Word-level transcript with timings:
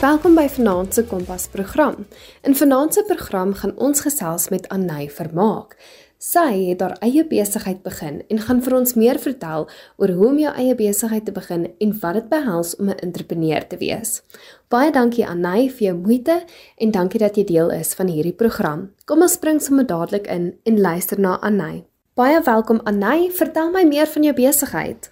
Welkom 0.00 0.32
by 0.32 0.46
Vanaand 0.48 0.94
se 0.94 1.02
Kompas 1.04 1.42
program. 1.52 2.06
In 2.42 2.54
Vanaand 2.56 2.94
se 2.94 3.02
program 3.04 3.50
gaan 3.54 3.74
ons 3.76 4.00
gesels 4.00 4.48
met 4.48 4.68
Anay 4.72 5.10
Vermaak. 5.12 5.74
Sy 6.16 6.70
het 6.70 6.80
haar 6.80 6.94
eie 7.04 7.26
besigheid 7.28 7.82
begin 7.84 8.22
en 8.32 8.40
gaan 8.40 8.62
vir 8.64 8.78
ons 8.78 8.96
meer 8.96 9.20
vertel 9.20 9.68
oor 10.00 10.14
hoe 10.16 10.30
om 10.30 10.40
jou 10.40 10.54
eie 10.54 10.78
besigheid 10.78 11.28
te 11.28 11.36
begin 11.36 11.68
en 11.84 11.92
wat 12.00 12.16
dit 12.16 12.32
behels 12.32 12.72
om 12.80 12.88
'n 12.88 13.04
entrepreneur 13.04 13.66
te 13.68 13.76
wees. 13.76 14.22
Baie 14.68 14.90
dankie 14.90 15.26
Anay 15.26 15.68
vir 15.68 15.92
jou 15.92 15.96
moeite 15.96 16.44
en 16.78 16.90
dankie 16.90 17.20
dat 17.20 17.36
jy 17.36 17.44
deel 17.44 17.70
is 17.70 17.94
van 17.94 18.06
hierdie 18.06 18.36
program. 18.36 18.90
Kom 19.04 19.20
ons 19.20 19.32
spring 19.32 19.60
sommer 19.60 19.86
dadelik 19.86 20.26
in 20.26 20.56
en 20.64 20.80
luister 20.80 21.20
na 21.20 21.38
Anay. 21.40 21.84
Baie 22.14 22.42
welkom 22.42 22.80
Anay, 22.84 23.30
vertel 23.30 23.70
my 23.70 23.84
meer 23.84 24.06
van 24.06 24.22
jou 24.22 24.34
besigheid. 24.34 25.10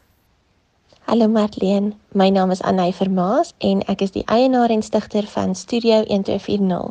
Hallo 1.09 1.27
Marlene, 1.27 1.95
my 2.13 2.29
naam 2.29 2.51
is 2.51 2.61
Anay 2.61 2.93
Vermaas 2.93 3.55
en 3.65 3.79
ek 3.89 4.03
is 4.05 4.11
die 4.13 4.25
eienaar 4.29 4.69
en 4.69 4.83
stigter 4.85 5.25
van 5.33 5.55
Studio 5.57 6.03
1240. 6.05 6.91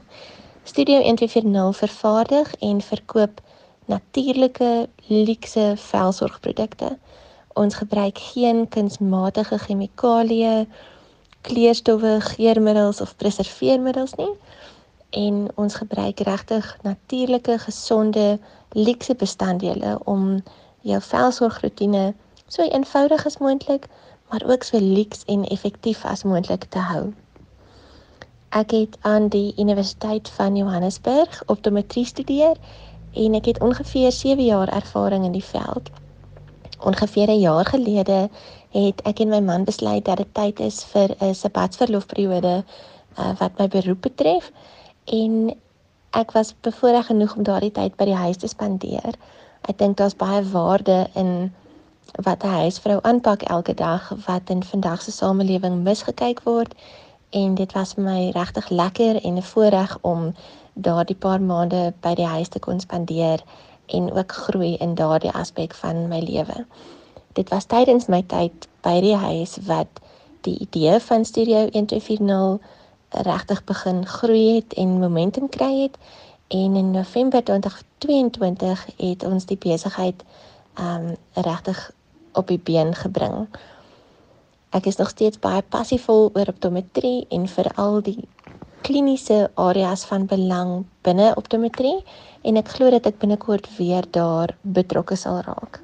Studio 0.64 1.04
1240 1.04 1.78
vervaardig 1.78 2.56
en 2.70 2.82
verkoop 2.82 3.44
natuurlike 3.86 4.90
luukse 5.06 5.68
velsorgprodukte. 5.78 6.98
Ons 7.54 7.78
gebruik 7.78 8.18
geen 8.32 8.66
kunsmatige 8.74 9.62
chemikalieë, 9.68 10.66
kleurstowwe, 11.42 12.18
geurmiddels 12.34 13.06
of 13.06 13.16
preserveermiddels 13.22 14.18
nie. 14.18 14.34
En 15.10 15.44
ons 15.56 15.76
gebruik 15.76 16.26
regtig 16.26 16.78
natuurlike, 16.82 17.60
gesonde, 17.70 18.40
luukse 18.74 19.14
bestanddele 19.16 20.00
om 20.10 20.42
jou 20.82 21.02
velsorgroetine 21.02 22.16
so 22.48 22.64
eenvoudig 22.64 23.26
as 23.26 23.38
moontlik, 23.38 23.88
maar 24.30 24.44
ook 24.48 24.64
so 24.64 24.80
luuks 24.80 25.24
en 25.26 25.46
effektief 25.48 26.06
as 26.06 26.24
moontlik 26.24 26.64
te 26.64 26.80
hou. 26.80 27.14
Ek 28.50 28.72
het 28.72 28.98
aan 29.02 29.28
die 29.28 29.54
Universiteit 29.58 30.30
van 30.30 30.56
Johannesburg 30.56 31.44
optometrie 31.46 32.06
studeer 32.06 32.56
en 33.14 33.34
ek 33.34 33.46
het 33.46 33.60
ongeveer 33.62 34.12
7 34.12 34.46
jaar 34.46 34.68
ervaring 34.68 35.26
in 35.26 35.36
die 35.36 35.44
veld. 35.44 35.90
Ongeveer 36.80 37.28
'n 37.28 37.40
jaar 37.40 37.66
gelede 37.66 38.30
het 38.70 39.02
ek 39.02 39.20
en 39.20 39.30
my 39.30 39.40
man 39.40 39.64
besluit 39.64 40.06
dat 40.06 40.18
dit 40.18 40.34
tyd 40.34 40.60
is 40.60 40.84
vir 40.84 41.16
'n 41.20 41.36
sabbatsverlofperiode 41.36 42.64
uh, 43.20 43.32
wat 43.40 43.58
my 43.58 43.68
beroep 43.68 44.02
betref 44.02 44.52
en 45.06 45.56
ek 46.12 46.32
was 46.32 46.56
bevoorreg 46.62 47.06
genoeg 47.06 47.36
om 47.36 47.44
daardie 47.44 47.72
tyd 47.72 47.96
by 47.96 48.06
die 48.06 48.22
huis 48.24 48.38
te 48.38 48.48
spandeer. 48.48 49.14
Ek 49.62 49.78
dink 49.78 49.98
daar's 49.98 50.16
baie 50.16 50.44
waarde 50.52 51.08
in 51.14 51.54
wat 52.12 52.44
'n 52.44 52.48
huisvrou 52.48 53.00
aanpak 53.02 53.42
elke 53.42 53.74
dag 53.74 54.14
wat 54.26 54.42
in 54.50 54.64
vandag 54.64 55.02
se 55.02 55.12
samelewing 55.12 55.84
misgekyk 55.84 56.42
word 56.44 56.76
en 57.30 57.56
dit 57.56 57.74
was 57.74 57.94
vir 57.94 58.04
my 58.04 58.30
regtig 58.30 58.70
lekker 58.70 59.24
en 59.24 59.36
'n 59.36 59.44
voorreg 59.44 59.98
om 60.02 60.34
daardie 60.74 61.16
paar 61.16 61.42
maande 61.42 61.94
by 62.02 62.14
die 62.14 62.26
huis 62.26 62.48
te 62.48 62.60
kon 62.60 62.80
spandeer 62.80 63.44
en 63.86 64.14
ook 64.14 64.32
groei 64.32 64.76
in 64.76 64.96
daardie 64.96 65.32
aspek 65.32 65.74
van 65.74 66.08
my 66.08 66.20
lewe. 66.20 66.66
Dit 67.34 67.50
was 67.50 67.66
tydens 67.66 68.06
my 68.06 68.24
tyd 68.28 68.68
by 68.82 69.02
die 69.02 69.16
huis 69.16 69.58
wat 69.66 69.88
die 70.42 70.58
idee 70.60 71.00
van 71.00 71.26
Studio 71.26 71.70
1240 71.70 72.60
regtig 73.10 73.64
begin 73.64 74.06
groei 74.06 74.56
het 74.56 74.74
en 74.74 75.00
momentum 75.00 75.50
kry 75.50 75.82
het 75.82 75.98
en 76.48 76.76
in 76.76 76.92
November 76.92 77.44
2022 77.44 78.86
het 78.98 79.24
ons 79.24 79.46
die 79.46 79.58
besigheid 79.58 80.24
um 80.80 81.16
regtig 81.34 81.92
op 82.38 82.48
die 82.48 82.62
been 82.70 82.94
gebring. 82.96 83.48
Ek 84.76 84.86
is 84.86 85.00
nog 85.00 85.10
steeds 85.10 85.40
baie 85.42 85.62
passievol 85.62 86.30
oor 86.36 86.52
optometrie 86.52 87.26
en 87.34 87.48
veral 87.48 88.02
die 88.06 88.28
kliniese 88.86 89.50
areas 89.56 90.06
van 90.06 90.28
belang 90.30 90.86
binne 91.08 91.32
optometrie 91.36 91.98
en 92.48 92.60
ek 92.62 92.76
glo 92.78 92.92
dat 92.94 93.10
ek 93.10 93.20
binnekort 93.24 93.68
weer 93.78 94.06
daar 94.16 94.54
betrokke 94.62 95.18
sal 95.20 95.42
raak. 95.48 95.82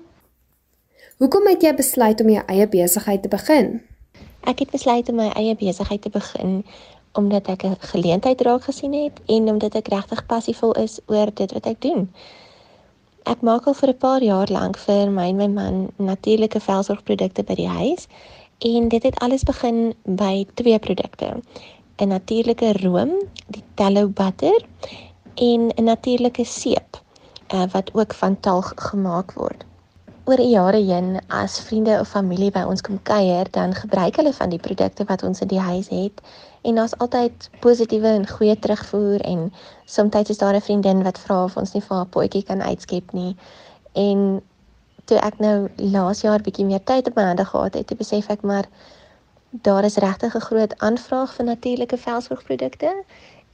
Hoekom 1.19 1.47
het 1.47 1.63
jy 1.63 1.74
besluit 1.78 2.22
om 2.22 2.30
jou 2.30 2.44
eie 2.52 2.68
besigheid 2.68 3.24
te 3.24 3.31
begin? 3.31 3.81
Ek 4.44 4.59
het 4.59 4.72
besluit 4.75 5.09
om 5.09 5.22
my 5.22 5.30
eie 5.40 5.56
besigheid 5.56 6.03
te 6.03 6.12
begin 6.13 6.63
omdat 7.13 7.47
ek 7.47 7.63
'n 7.63 7.78
geleentheid 7.80 8.42
raak 8.42 8.63
gesien 8.63 8.94
het 8.94 9.22
en 9.25 9.50
omdat 9.50 9.75
ek 9.75 9.88
regtig 9.88 10.25
passievol 10.25 10.74
is 10.74 11.00
oor 11.06 11.30
dit 11.34 11.52
wat 11.53 11.66
ek 11.66 11.81
doen. 11.81 12.09
Ek 13.23 13.41
maak 13.41 13.67
al 13.67 13.75
vir 13.79 13.89
'n 13.89 13.97
paar 13.97 14.22
jaar 14.23 14.50
lank 14.51 14.78
vir 14.85 15.11
my 15.17 15.28
en 15.29 15.38
my 15.38 15.47
man 15.47 15.75
natuurlike 15.97 16.59
velsorgprodukte 16.59 17.44
by 17.44 17.56
die 17.56 17.67
huis 17.67 18.07
en 18.69 18.89
dit 18.89 19.03
het 19.03 19.19
alles 19.19 19.44
begin 19.44 19.94
by 20.03 20.45
twee 20.53 20.79
produkte. 20.79 21.29
'n 22.01 22.07
natuurlike 22.07 22.72
room, 22.83 23.12
die 23.47 23.63
tallow 23.75 24.07
butter 24.09 24.66
en 25.35 25.72
'n 25.75 25.83
natuurlike 25.83 26.45
seep 26.45 27.00
uh, 27.53 27.63
wat 27.72 27.94
ook 27.94 28.13
van 28.13 28.39
talg 28.39 28.73
gemaak 28.75 29.33
word. 29.33 29.63
Oor 30.23 30.39
die 30.39 30.53
jare 30.53 30.79
heen 30.79 31.17
as 31.28 31.57
vriende 31.59 31.97
of 32.00 32.07
familie 32.07 32.47
by 32.56 32.61
ons 32.63 32.81
kom 32.81 32.95
kuier, 33.03 33.50
dan 33.51 33.73
gebruik 33.75 34.16
hulle 34.16 34.31
van 34.34 34.53
die 34.53 34.59
produkte 34.67 35.03
wat 35.09 35.23
ons 35.28 35.44
in 35.44 35.50
die 35.51 35.59
huis 35.59 35.89
het 35.91 36.22
en 36.63 36.79
daar's 36.79 36.94
altyd 37.03 37.50
positiewe 37.66 38.07
en 38.07 38.23
goeie 38.29 38.56
terugvoer 38.59 39.19
en 39.28 39.50
soms 39.95 40.29
is 40.31 40.39
daar 40.39 40.56
'n 40.56 40.62
vriendin 40.62 41.03
wat 41.03 41.19
vra 41.19 41.44
of 41.44 41.57
ons 41.57 41.73
nie 41.73 41.81
vir 41.81 41.97
haar 41.97 42.07
potjie 42.16 42.44
kan 42.44 42.62
uitskep 42.62 43.12
nie. 43.12 43.35
En 43.94 44.41
toe 45.06 45.17
ek 45.17 45.39
nou 45.39 45.69
laas 45.75 46.22
jaar 46.22 46.41
bietjie 46.41 46.66
meer 46.66 46.83
tyd 46.83 47.07
op 47.07 47.16
my 47.16 47.23
hande 47.23 47.45
gehad 47.45 47.73
het, 47.73 47.89
het 47.89 47.97
besef 47.97 48.29
ek 48.29 48.41
maar 48.41 48.66
daar 49.50 49.83
is 49.83 49.97
regtig 49.97 50.35
'n 50.35 50.47
groot 50.47 50.79
aanvraag 50.79 51.33
vir 51.33 51.45
natuurlike 51.45 51.97
velsorgprodukte 51.97 53.03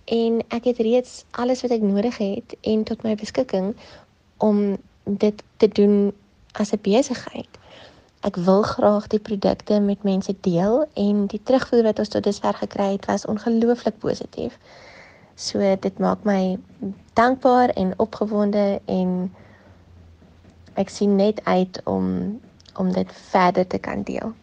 en 0.06 0.42
ek 0.48 0.64
het 0.64 0.78
reeds 0.78 1.26
alles 1.32 1.62
wat 1.62 1.72
ek 1.72 1.82
nodig 1.82 2.18
het 2.18 2.56
en 2.62 2.84
tot 2.84 3.04
my 3.04 3.16
beskikking 3.16 3.76
om 4.38 4.78
dit 5.04 5.44
te 5.58 5.68
doen 5.68 6.14
as 6.52 6.72
'n 6.72 6.82
besigheid. 6.82 7.50
Ek 8.20 8.36
wil 8.36 8.62
graag 8.62 9.08
die 9.08 9.20
produkte 9.20 9.80
met 9.80 10.04
mense 10.04 10.36
deel 10.42 10.86
en 10.94 11.26
die 11.26 11.42
terugvoer 11.44 11.84
wat 11.84 12.00
ons 12.00 12.08
tot 12.08 12.24
dusver 12.24 12.54
gekry 12.54 12.92
het 12.92 13.06
was 13.06 13.26
ongelooflik 13.26 13.98
positief. 13.98 14.58
So 15.36 15.60
dit 15.80 16.00
maak 16.00 16.24
my 16.24 16.60
dankbaar 17.14 17.70
en 17.70 17.94
opgewonde 18.00 18.82
en 18.86 19.32
ek 20.74 20.90
sien 20.90 21.16
net 21.16 21.40
uit 21.44 21.82
om 21.84 22.40
om 22.80 22.92
dit 22.92 23.12
verder 23.12 23.68
te 23.68 23.78
kan 23.78 24.04
deel. 24.04 24.34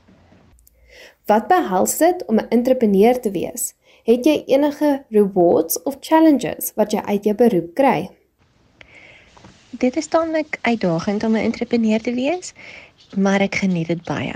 Wat 1.27 1.49
behels 1.49 1.97
dit 1.99 2.25
om 2.27 2.37
'n 2.39 2.49
entrepreneur 2.49 3.21
te 3.21 3.31
wees? 3.31 3.75
Het 4.05 4.25
jy 4.25 4.43
enige 4.47 5.05
rewards 5.09 5.83
of 5.83 5.97
challenges 6.00 6.72
wat 6.75 6.93
jy 6.93 7.00
uit 7.00 7.25
jou 7.25 7.34
beroep 7.34 7.75
kry? 7.75 8.11
Dit 9.78 9.97
is 9.97 10.06
tamelik 10.06 10.59
uitdagend 10.60 11.25
om 11.25 11.32
'n 11.32 11.47
entrepreneur 11.48 12.00
te 12.00 12.14
wees, 12.14 12.53
maar 13.16 13.41
ek 13.41 13.54
geniet 13.54 13.87
dit 13.87 14.04
baie. 14.04 14.34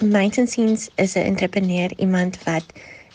Myns 0.00 0.36
en 0.36 0.48
siens 0.48 0.88
is 0.94 1.14
'n 1.14 1.18
entrepreneur 1.32 1.90
iemand 1.96 2.42
wat 2.44 2.64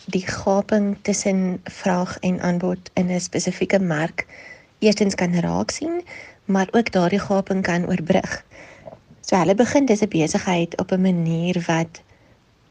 die 0.05 0.27
gaping 0.27 0.97
tussen 1.01 1.61
vraag 1.63 2.17
en 2.19 2.41
aanbod 2.41 2.89
in 2.93 3.11
'n 3.11 3.19
spesifieke 3.19 3.79
mark 3.79 4.25
eerstens 4.79 5.15
kan 5.15 5.39
raak 5.39 5.71
sien, 5.71 6.01
maar 6.45 6.67
ook 6.71 6.91
daardie 6.91 7.19
gaping 7.19 7.61
kan 7.61 7.87
oorbrug. 7.87 8.45
So 9.21 9.35
hulle 9.35 9.55
begin 9.55 9.85
dis 9.85 10.01
'n 10.01 10.07
besigheid 10.07 10.77
op 10.77 10.91
'n 10.91 11.01
manier 11.01 11.63
wat 11.67 12.01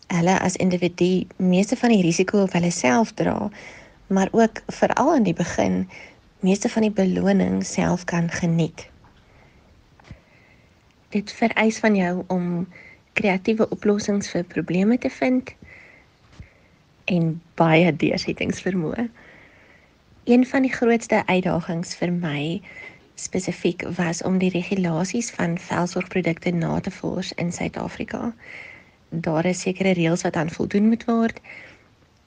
hulle 0.06 0.38
as 0.40 0.56
individu 0.56 1.26
meeste 1.36 1.76
van 1.76 1.88
die 1.88 2.02
risiko 2.02 2.42
op 2.42 2.52
hulle 2.52 2.70
self 2.70 3.12
dra, 3.12 3.50
maar 4.06 4.28
ook 4.30 4.62
veral 4.66 5.12
aan 5.12 5.22
die 5.22 5.34
begin 5.34 5.88
meeste 6.40 6.68
van 6.68 6.82
die 6.82 6.92
beloning 6.92 7.64
self 7.64 8.04
kan 8.04 8.30
geniet. 8.30 8.88
Dit 11.14 11.32
vereis 11.32 11.78
van 11.78 11.96
jou 11.96 12.24
om 12.26 12.66
kreatiewe 13.12 13.68
oplossings 13.68 14.28
vir 14.30 14.44
probleme 14.44 14.98
te 14.98 15.10
vind 15.10 15.54
en 17.04 17.40
baie 17.54 17.96
deursettingsvermoë. 17.96 19.08
Een 20.26 20.46
van 20.46 20.66
die 20.66 20.72
grootste 20.72 21.22
uitdagings 21.26 21.94
vir 21.96 22.12
my 22.12 22.60
spesifiek 23.14 23.86
was 23.96 24.22
om 24.22 24.38
die 24.38 24.50
regulasies 24.50 25.30
van 25.30 25.58
velsorgprodukte 25.58 26.50
na 26.50 26.80
te 26.80 26.90
vors 26.90 27.32
in 27.32 27.52
Suid-Afrika 27.52 28.34
daar 29.08 29.44
is 29.44 29.60
sekere 29.60 29.90
reëls 29.90 30.22
wat 30.22 30.36
aan 30.36 30.50
voldoen 30.50 30.88
moet 30.88 31.04
word 31.04 31.40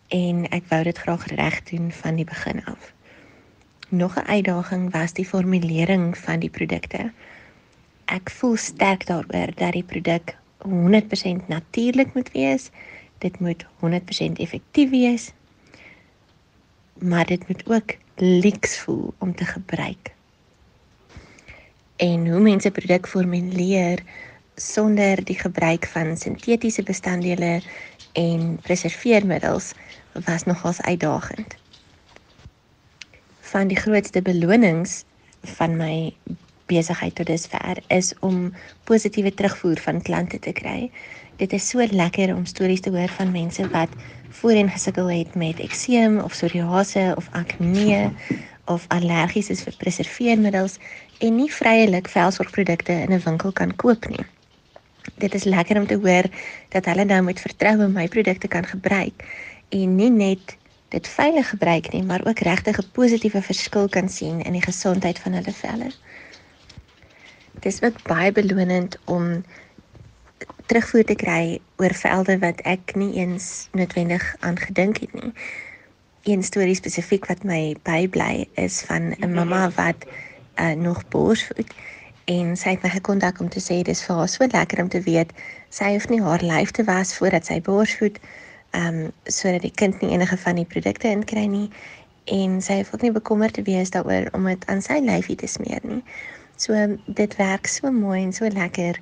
en 0.08 0.46
ek 0.50 0.66
wou 0.70 0.84
dit 0.84 0.98
graag 0.98 1.26
reg 1.26 1.64
doen 1.64 1.92
van 1.92 2.16
die 2.16 2.26
begin 2.26 2.66
af. 2.66 2.94
Nog 3.92 4.16
'n 4.16 4.28
uitdaging 4.28 4.92
was 4.92 5.14
die 5.14 5.26
formulering 5.26 6.18
van 6.18 6.40
die 6.40 6.50
produkte. 6.50 7.12
Ek 8.06 8.30
voel 8.30 8.56
sterk 8.56 9.06
daaroor 9.06 9.52
dat 9.56 9.74
die 9.74 9.84
produk 9.84 10.38
100% 10.58 11.48
natuurlik 11.48 12.14
moet 12.14 12.32
wees. 12.32 12.70
Dit 13.18 13.40
moet 13.40 13.66
100% 13.80 14.40
effektief 14.40 14.90
wees. 14.90 15.32
Maar 16.94 17.26
dit 17.26 17.48
moet 17.48 17.70
ook 17.70 17.96
lyks 18.16 18.80
voel 18.80 19.14
om 19.18 19.36
te 19.36 19.46
gebruik. 19.46 20.14
En 21.96 22.28
hoe 22.28 22.40
mense 22.40 22.72
produk 22.72 23.08
formuleer 23.08 24.04
sonder 24.56 25.24
die 25.24 25.40
gebruik 25.40 25.88
van 25.88 26.18
sintetiese 26.18 26.84
bestanddele 26.84 27.62
en 28.14 28.60
preserveermiddels 28.62 29.74
was 30.26 30.44
nogals 30.44 30.82
uitdagend. 30.82 31.59
Van 33.50 33.68
die 33.68 33.78
grootste 33.78 34.22
belonings 34.22 35.04
van 35.58 35.78
my 35.78 36.14
besigheid 36.70 37.16
tot 37.16 37.26
dusver 37.26 37.82
is 37.88 38.14
om 38.20 38.54
positiewe 38.84 39.34
terugvoer 39.34 39.80
van 39.82 40.02
klante 40.02 40.40
te 40.40 40.54
kry. 40.54 40.92
Dit 41.42 41.54
is 41.58 41.70
so 41.70 41.86
lekker 41.92 42.36
om 42.36 42.46
stories 42.46 42.84
te 42.86 42.94
hoor 42.94 43.10
van 43.18 43.32
mense 43.32 43.66
wat 43.74 43.90
voorheen 44.42 44.70
gesukkel 44.70 45.10
het 45.10 45.36
met 45.36 45.60
ekseem 45.60 46.20
of 46.20 46.36
psoriase 46.36 47.14
of 47.18 47.30
akne 47.32 48.12
of 48.70 48.86
allergies 48.94 49.50
is 49.50 49.64
vir 49.66 49.78
preserveermiddels 49.82 50.78
en 51.26 51.40
nie 51.40 51.50
vryelik 51.50 52.12
velsorgprodukte 52.12 52.94
in 52.94 53.14
'n 53.18 53.24
winkel 53.26 53.52
kan 53.52 53.76
koop 53.76 54.10
nie. 54.10 54.26
Dit 55.18 55.34
is 55.34 55.44
lekker 55.44 55.80
om 55.80 55.88
te 55.88 55.98
hoor 55.98 56.30
dat 56.70 56.86
hulle 56.86 57.06
nou 57.06 57.22
met 57.24 57.42
vertroue 57.42 57.88
my 57.88 58.08
produkte 58.08 58.48
kan 58.48 58.66
gebruik 58.66 59.26
en 59.70 59.96
nie 59.96 60.10
net 60.10 60.59
dit 60.90 61.08
veilig 61.08 61.50
gebruik 61.50 61.92
nie, 61.92 62.04
maar 62.04 62.26
ook 62.26 62.40
regtig 62.40 62.78
'n 62.78 62.92
positiewe 62.92 63.42
verskil 63.42 63.90
kan 63.90 64.10
sien 64.10 64.42
in 64.42 64.52
die 64.52 64.62
gesondheid 64.62 65.20
van 65.20 65.32
hulle 65.32 65.54
velle. 65.54 65.92
Dit 67.54 67.66
is 67.66 67.82
ook 67.82 68.02
baie 68.04 68.32
belonend 68.32 68.98
om 69.06 69.44
terugvoer 70.66 71.04
te 71.04 71.16
kry 71.16 71.60
oor 71.76 71.94
velde 71.94 72.38
wat 72.40 72.62
ek 72.62 72.96
nie 72.96 73.14
eens 73.14 73.68
noodwendig 73.72 74.36
aan 74.40 74.58
gedink 74.58 74.98
het 74.98 75.14
nie. 75.14 75.34
Een 76.24 76.44
storie 76.44 76.76
spesifiek 76.76 77.26
wat 77.26 77.44
my 77.44 77.76
bybly 77.84 78.48
is 78.54 78.82
van 78.82 79.16
'n 79.20 79.34
mamma 79.34 79.70
wat 79.76 80.06
uh, 80.56 80.72
nog 80.72 81.08
borsvoed 81.08 81.74
en 82.26 82.58
sy 82.58 82.70
het 82.70 82.82
my 82.82 82.90
gekontak 82.90 83.40
om 83.40 83.50
te 83.50 83.62
sê 83.64 83.82
dis 83.82 84.04
vir 84.06 84.16
haar 84.16 84.30
so 84.30 84.48
lekker 84.52 84.82
om 84.82 84.90
te 84.90 85.02
weet 85.02 85.32
sy 85.70 85.94
hoef 85.96 86.10
nie 86.10 86.22
haar 86.22 86.44
lyf 86.46 86.72
te 86.72 86.84
was 86.84 87.16
voordat 87.18 87.46
sy 87.46 87.62
borsvoed 87.62 88.20
ehm 88.72 89.06
um, 89.06 89.12
sodat 89.24 89.62
die 89.62 89.74
kind 89.76 90.02
nie 90.02 90.12
enige 90.14 90.38
van 90.38 90.56
die 90.56 90.66
produkte 90.66 91.10
inkry 91.10 91.46
nie 91.46 91.70
en 92.26 92.62
sy 92.62 92.76
hoef 92.82 92.94
ook 92.94 93.02
nie 93.02 93.12
bekommerd 93.12 93.54
te 93.54 93.66
wees 93.66 93.90
daaroor 93.90 94.30
om 94.38 94.46
dit 94.46 94.66
aan 94.70 94.82
sy 94.86 95.00
lyfie 95.02 95.36
te 95.36 95.48
smeer 95.48 95.82
nie. 95.84 96.04
So 96.56 96.76
dit 97.06 97.36
werk 97.40 97.68
so 97.68 97.92
mooi 97.92 98.24
en 98.24 98.34
so 98.34 98.48
lekker 98.48 99.00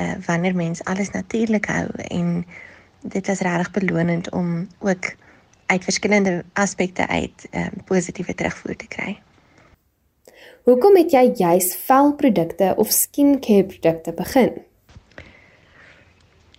uh 0.00 0.14
wanneer 0.26 0.56
mens 0.56 0.84
alles 0.84 1.10
natuurlik 1.10 1.66
hou 1.70 1.86
en 2.08 2.44
dit 3.02 3.28
is 3.28 3.40
regtig 3.40 3.70
belonend 3.70 4.30
om 4.30 4.66
ook 4.78 5.14
uit 5.66 5.84
verskillende 5.84 6.44
aspekte 6.52 7.06
uit 7.06 7.46
um 7.52 7.84
positiewe 7.84 8.34
terugvoer 8.34 8.76
te 8.76 8.88
kry. 8.88 9.18
Hoekom 10.64 10.96
het 10.96 11.12
jy 11.12 11.30
juis 11.36 11.74
velprodukte 11.76 12.74
of 12.76 12.90
skincare 12.90 13.64
produkte 13.64 14.12
begin? 14.12 14.52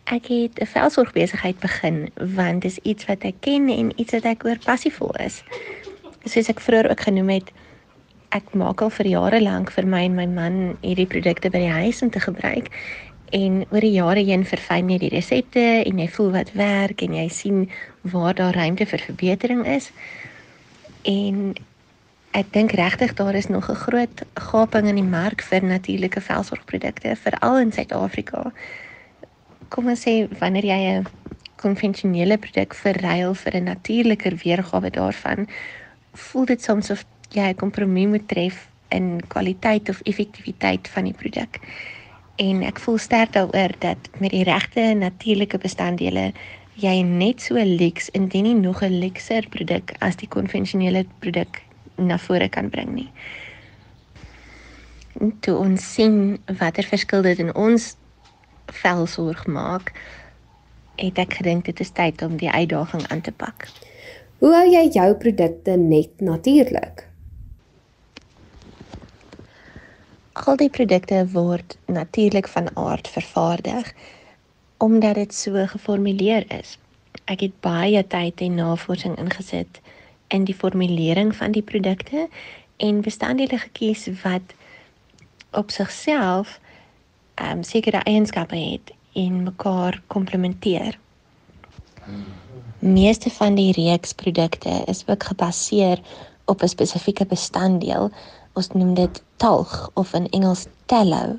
Ek 0.06 0.28
het 0.30 0.60
'n 0.62 0.66
velsorgbesigheid 0.66 1.60
begin 1.60 2.10
want 2.14 2.62
dit 2.62 2.72
is 2.72 2.78
iets 2.78 3.06
wat 3.06 3.24
ek 3.24 3.36
ken 3.40 3.70
en 3.70 4.00
iets 4.00 4.12
wat 4.12 4.24
ek 4.24 4.46
oor 4.46 4.58
passievol 4.66 5.16
is. 5.16 5.44
Soos 6.24 6.50
ek 6.50 6.60
vroeër 6.60 6.90
ook 6.90 7.02
genoem 7.02 7.30
het, 7.30 7.52
ek 8.30 8.54
maak 8.54 8.82
al 8.82 8.90
vir 8.90 9.08
jare 9.08 9.42
lank 9.42 9.72
vir 9.72 9.88
my 9.88 10.04
en 10.04 10.16
my 10.16 10.26
man 10.26 10.78
hierdie 10.82 11.08
produkte 11.10 11.50
by 11.50 11.58
die 11.58 11.78
huis 11.82 12.02
om 12.02 12.10
te 12.10 12.20
gebruik 12.20 12.70
en 13.34 13.66
oor 13.72 13.82
die 13.82 13.96
jare 13.98 14.24
heen 14.24 14.46
verfyn 14.46 14.90
jy 14.90 14.98
die 15.02 15.10
resepte 15.10 15.66
en 15.86 16.00
jy 16.00 16.08
voel 16.08 16.32
wat 16.32 16.54
werk 16.54 17.02
en 17.02 17.14
jy 17.18 17.28
sien 17.28 17.70
waar 18.02 18.36
daar 18.38 18.54
ruimte 18.54 18.86
vir 18.86 19.00
verbetering 19.00 19.66
is. 19.66 19.92
En 21.02 21.56
ek 22.32 22.54
dink 22.54 22.72
regtig 22.78 23.14
daar 23.18 23.36
is 23.36 23.50
nog 23.50 23.70
'n 23.70 23.84
groot 23.90 24.22
gaping 24.34 24.88
in 24.88 24.96
die 24.96 25.12
mark 25.20 25.42
vir 25.42 25.64
natuurlike 25.64 26.22
velsorgprodukte 26.22 27.16
veral 27.16 27.58
in 27.60 27.72
Suid-Afrika. 27.72 28.52
Kom 29.76 29.90
ons 29.92 30.06
sê 30.08 30.14
wanneer 30.40 30.66
jy 30.72 30.82
'n 31.00 31.08
konvensionele 31.60 32.38
produk 32.38 32.74
verruil 32.74 33.34
vir 33.34 33.54
'n 33.56 33.64
natuurliker 33.64 34.36
weergawe 34.44 34.90
daarvan, 34.90 35.48
voel 36.14 36.46
dit 36.46 36.62
soms 36.62 36.90
of 36.90 37.04
jy 37.32 37.50
'n 37.50 37.62
kompromie 37.64 38.08
moet 38.08 38.28
tref 38.28 38.70
in 38.90 39.20
kwaliteit 39.28 39.90
of 39.90 40.02
effektiwiteit 40.02 40.88
van 40.88 41.04
die 41.04 41.14
produk 41.14 41.60
en 42.36 42.64
ek 42.68 42.80
voel 42.84 42.98
sterk 43.00 43.34
daaroor 43.36 43.72
dat 43.80 44.10
met 44.20 44.32
die 44.32 44.44
regte 44.44 44.94
natuurlike 45.00 45.58
bestanddele 45.58 46.32
jy 46.76 46.96
net 47.08 47.42
so 47.42 47.56
lyks 47.56 48.10
indien 48.12 48.44
nie 48.44 48.56
nog 48.56 48.84
'n 48.84 49.00
lekser 49.00 49.48
produk 49.50 49.96
as 50.00 50.16
die 50.16 50.28
konvensionele 50.28 51.06
produk 51.20 51.62
na 51.98 52.18
vore 52.18 52.50
kan 52.50 52.70
bring 52.70 52.94
nie. 52.94 53.10
Toe 55.40 55.58
ons 55.58 55.94
sien 55.94 56.40
watter 56.60 56.84
verskil 56.84 57.22
dit 57.22 57.40
in 57.40 57.56
ons 57.56 57.96
velsorg 58.72 59.46
maak, 59.46 59.92
het 60.96 61.18
ek 61.20 61.34
gedink 61.42 61.66
dit 61.66 61.80
is 61.80 61.92
tyd 61.92 62.22
om 62.22 62.38
die 62.38 62.52
uitdaging 62.52 63.08
aan 63.08 63.22
te 63.22 63.32
pak. 63.32 63.68
Hoe 64.40 64.54
hou 64.56 64.68
jy 64.70 64.88
jou 64.94 65.10
produkte 65.16 65.78
net 65.78 66.22
natuurlik? 66.22 67.06
al 70.56 70.60
die 70.60 70.70
produkte 70.70 71.18
word 71.34 71.78
natuurlik 71.86 72.48
van 72.48 72.70
aard 72.78 73.08
vervaardig 73.08 73.94
omdat 74.78 75.16
dit 75.16 75.34
so 75.34 75.66
geformuleer 75.68 76.46
is. 76.60 76.78
Ek 77.26 77.42
het 77.42 77.56
baie 77.60 78.04
tyd 78.08 78.42
en 78.46 78.56
navorsing 78.60 79.16
ingesit 79.20 79.80
in 80.28 80.46
die 80.46 80.56
formulering 80.56 81.32
van 81.36 81.56
die 81.56 81.64
produkte 81.64 82.28
en 82.78 83.02
bestanddele 83.02 83.58
gekies 83.58 84.06
wat 84.24 84.54
op 85.52 85.72
sigself 85.72 86.60
um, 87.42 87.64
sekere 87.64 88.04
eienskappe 88.04 88.56
het 88.56 88.94
en 89.14 89.44
mekaar 89.44 90.02
komplementeer. 90.08 91.00
Meeste 92.80 93.30
van 93.30 93.56
die 93.56 93.72
reeks 93.72 94.14
produkte 94.14 94.84
is 94.86 95.04
ook 95.08 95.24
gebaseer 95.24 96.02
op 96.46 96.62
'n 96.62 96.68
spesifieke 96.68 97.26
bestanddeel 97.26 98.12
ons 98.54 98.68
noem 98.68 98.94
dit 98.94 99.24
talg 99.36 99.90
of 99.94 100.14
in 100.14 100.30
Engels 100.30 100.66
tallow. 100.86 101.36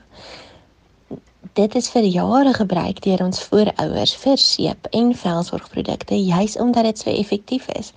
Dit 1.52 1.74
is 1.74 1.88
vir 1.90 2.02
jare 2.02 2.52
gebruik 2.54 3.00
deur 3.02 3.22
ons 3.24 3.42
voorouers 3.42 4.16
vir 4.16 4.36
seep 4.36 4.88
en 4.90 5.14
velsorgprodukte 5.14 6.18
juis 6.24 6.56
omdat 6.56 6.84
dit 6.84 6.98
so 6.98 7.10
effektief 7.10 7.68
is. 7.68 7.92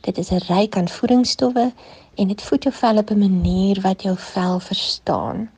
Dit 0.00 0.18
is 0.18 0.30
ryk 0.48 0.76
aan 0.76 0.88
voedingsstowwe 0.88 1.72
en 2.14 2.28
dit 2.28 2.42
voed 2.42 2.62
jou 2.62 2.74
vel 2.74 2.96
op 2.96 3.10
'n 3.10 3.18
manier 3.18 3.80
wat 3.80 4.02
jou 4.02 4.16
vel 4.16 4.60
verstaan. 4.60 5.48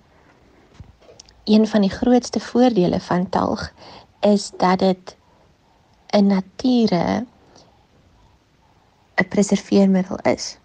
Een 1.50 1.66
van 1.66 1.80
die 1.80 1.90
grootste 1.90 2.40
voordele 2.40 3.00
van 3.00 3.28
talg 3.28 3.72
is 4.20 4.52
dat 4.56 4.78
dit 4.78 5.16
'n 6.16 6.26
nature 6.26 7.26
'n 9.16 9.28
preserveermiddel 9.28 10.16
is 10.16 10.58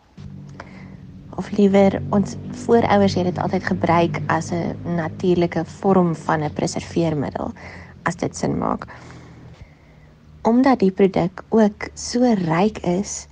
of 1.35 1.51
liewer 1.51 2.01
ons 2.09 2.35
voorouers 2.51 3.13
het 3.13 3.23
dit 3.23 3.37
altyd 3.37 3.63
gebruik 3.63 4.19
as 4.27 4.51
'n 4.51 4.95
natuurlike 4.95 5.65
vorm 5.65 6.15
van 6.15 6.43
'n 6.43 6.53
preserveermiddel 6.53 7.51
as 8.03 8.15
dit 8.15 8.37
sin 8.37 8.57
maak. 8.57 8.85
Omdat 10.41 10.79
die 10.79 10.91
produk 10.91 11.43
ook 11.49 11.89
so 11.93 12.33
ryk 12.33 12.77
is 12.77 13.27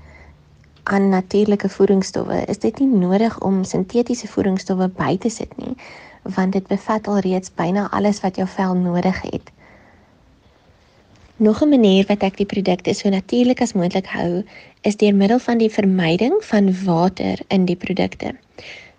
aan 0.83 1.09
natuurlike 1.09 1.69
voedingsstowwe, 1.69 2.45
is 2.45 2.59
dit 2.59 2.79
nie 2.79 2.87
nodig 2.87 3.39
om 3.39 3.63
sintetiese 3.63 4.27
voedingsstowwe 4.27 4.89
by 4.89 5.17
te 5.17 5.29
sit 5.29 5.57
nie, 5.57 5.75
want 6.23 6.53
dit 6.53 6.67
bevat 6.67 7.07
alreeds 7.07 7.53
byna 7.55 7.89
alles 7.91 8.21
wat 8.21 8.35
jou 8.35 8.47
vel 8.47 8.73
nodig 8.73 9.21
het. 9.21 9.51
Nog 11.37 11.61
'n 11.61 11.69
manier 11.69 12.05
wat 12.07 12.23
ek 12.23 12.37
die 12.37 12.45
produkte 12.45 12.93
so 12.93 13.09
natuurlik 13.09 13.61
as 13.61 13.73
moontlik 13.73 14.05
hou, 14.05 14.43
is 14.81 14.95
deur 14.95 15.15
middel 15.15 15.39
van 15.39 15.57
die 15.57 15.69
vermyding 15.69 16.33
van 16.39 16.83
water 16.85 17.39
in 17.47 17.65
die 17.65 17.75
produkte. 17.75 18.35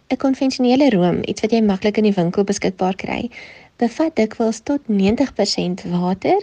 'n 0.09 0.17
Konvensionele 0.17 0.91
room, 0.91 1.21
iets 1.25 1.41
wat 1.41 1.51
jy 1.51 1.61
maklik 1.61 1.97
in 1.97 2.03
die 2.03 2.13
winkel 2.13 2.45
beskikbaar 2.45 2.95
kry, 2.95 3.31
bevat 3.77 4.17
dikwels 4.17 4.61
tot 4.61 4.81
90% 4.87 5.83
water 5.91 6.39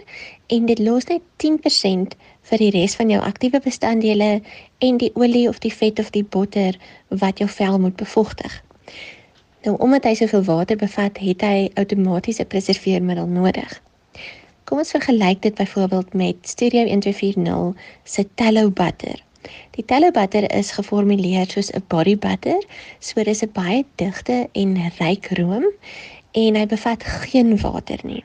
en 0.46 0.66
dit 0.66 0.78
los 0.78 1.06
net 1.08 1.22
10% 1.36 2.16
vir 2.50 2.58
die 2.58 2.70
res 2.70 2.96
van 2.98 3.10
jou 3.10 3.20
aktiewe 3.22 3.60
bestanddele 3.60 4.42
en 4.78 4.96
die 4.96 5.12
olie 5.14 5.48
of 5.48 5.58
die 5.58 5.72
vet 5.72 5.98
of 5.98 6.10
die 6.10 6.24
botter 6.24 6.78
wat 7.08 7.38
jou 7.38 7.48
vel 7.48 7.78
moet 7.78 7.96
bevochtig. 7.96 8.62
Nou 9.62 9.76
omdat 9.78 10.04
hy 10.04 10.14
soveel 10.18 10.42
water 10.44 10.76
bevat, 10.76 11.18
het 11.22 11.42
hy 11.46 11.70
outomaties 11.78 12.40
'n 12.42 12.46
preserveermiddel 12.46 13.26
nodig. 13.26 13.82
Kom 14.64 14.78
ons 14.78 14.90
vergelyk 14.90 15.42
dit 15.42 15.54
byvoorbeeld 15.54 16.14
met 16.14 16.36
Studio 16.40 16.84
1240 16.84 17.82
se 18.04 18.26
Tallow 18.34 18.72
Butter. 18.72 19.22
Die 19.70 19.84
Tallow 19.84 20.12
Butter 20.12 20.54
is 20.54 20.70
geformuleer 20.70 21.50
soos 21.50 21.70
'n 21.70 21.84
body 21.86 22.18
butter, 22.18 22.64
so 22.98 23.22
dis 23.22 23.42
'n 23.42 23.50
baie 23.52 23.84
digte 23.94 24.48
en 24.52 24.92
ryk 24.98 25.26
room 25.38 25.66
en 26.32 26.54
hy 26.54 26.66
bevat 26.66 27.04
geen 27.04 27.60
water 27.60 27.98
nie. 28.02 28.24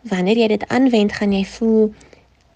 Wanneer 0.00 0.36
jy 0.36 0.46
dit 0.46 0.68
aanwend, 0.68 1.12
gaan 1.12 1.32
jy 1.32 1.44
voel 1.44 1.94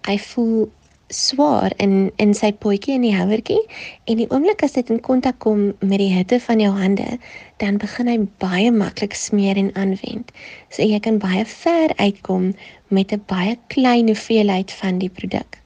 hy 0.01 0.17
voel 0.19 0.71
swaar 1.09 1.73
in 1.77 2.11
in 2.17 2.33
sy 2.33 2.51
potjie 2.51 2.95
in 2.95 3.01
die 3.01 3.15
houertjie 3.15 3.61
en 4.05 4.17
die 4.17 4.29
oomblik 4.29 4.63
as 4.63 4.73
dit 4.73 4.89
in 4.89 5.01
kontak 5.01 5.39
kom 5.39 5.73
met 5.79 5.99
die 5.99 6.13
hitte 6.13 6.39
van 6.39 6.59
jou 6.59 6.71
hande, 6.73 7.17
dan 7.57 7.77
begin 7.77 8.07
hy 8.07 8.17
baie 8.39 8.71
maklik 8.71 9.13
smeer 9.13 9.57
en 9.57 9.75
aanwend. 9.75 10.31
So 10.69 10.81
jy 10.83 10.99
kan 10.99 11.19
baie 11.19 11.45
ver 11.45 11.93
uitkom 11.97 12.55
met 12.87 13.13
'n 13.13 13.23
baie 13.27 13.57
klein 13.67 14.07
hoeveelheid 14.07 14.71
van 14.71 14.99
die 14.99 15.09
produk. 15.09 15.59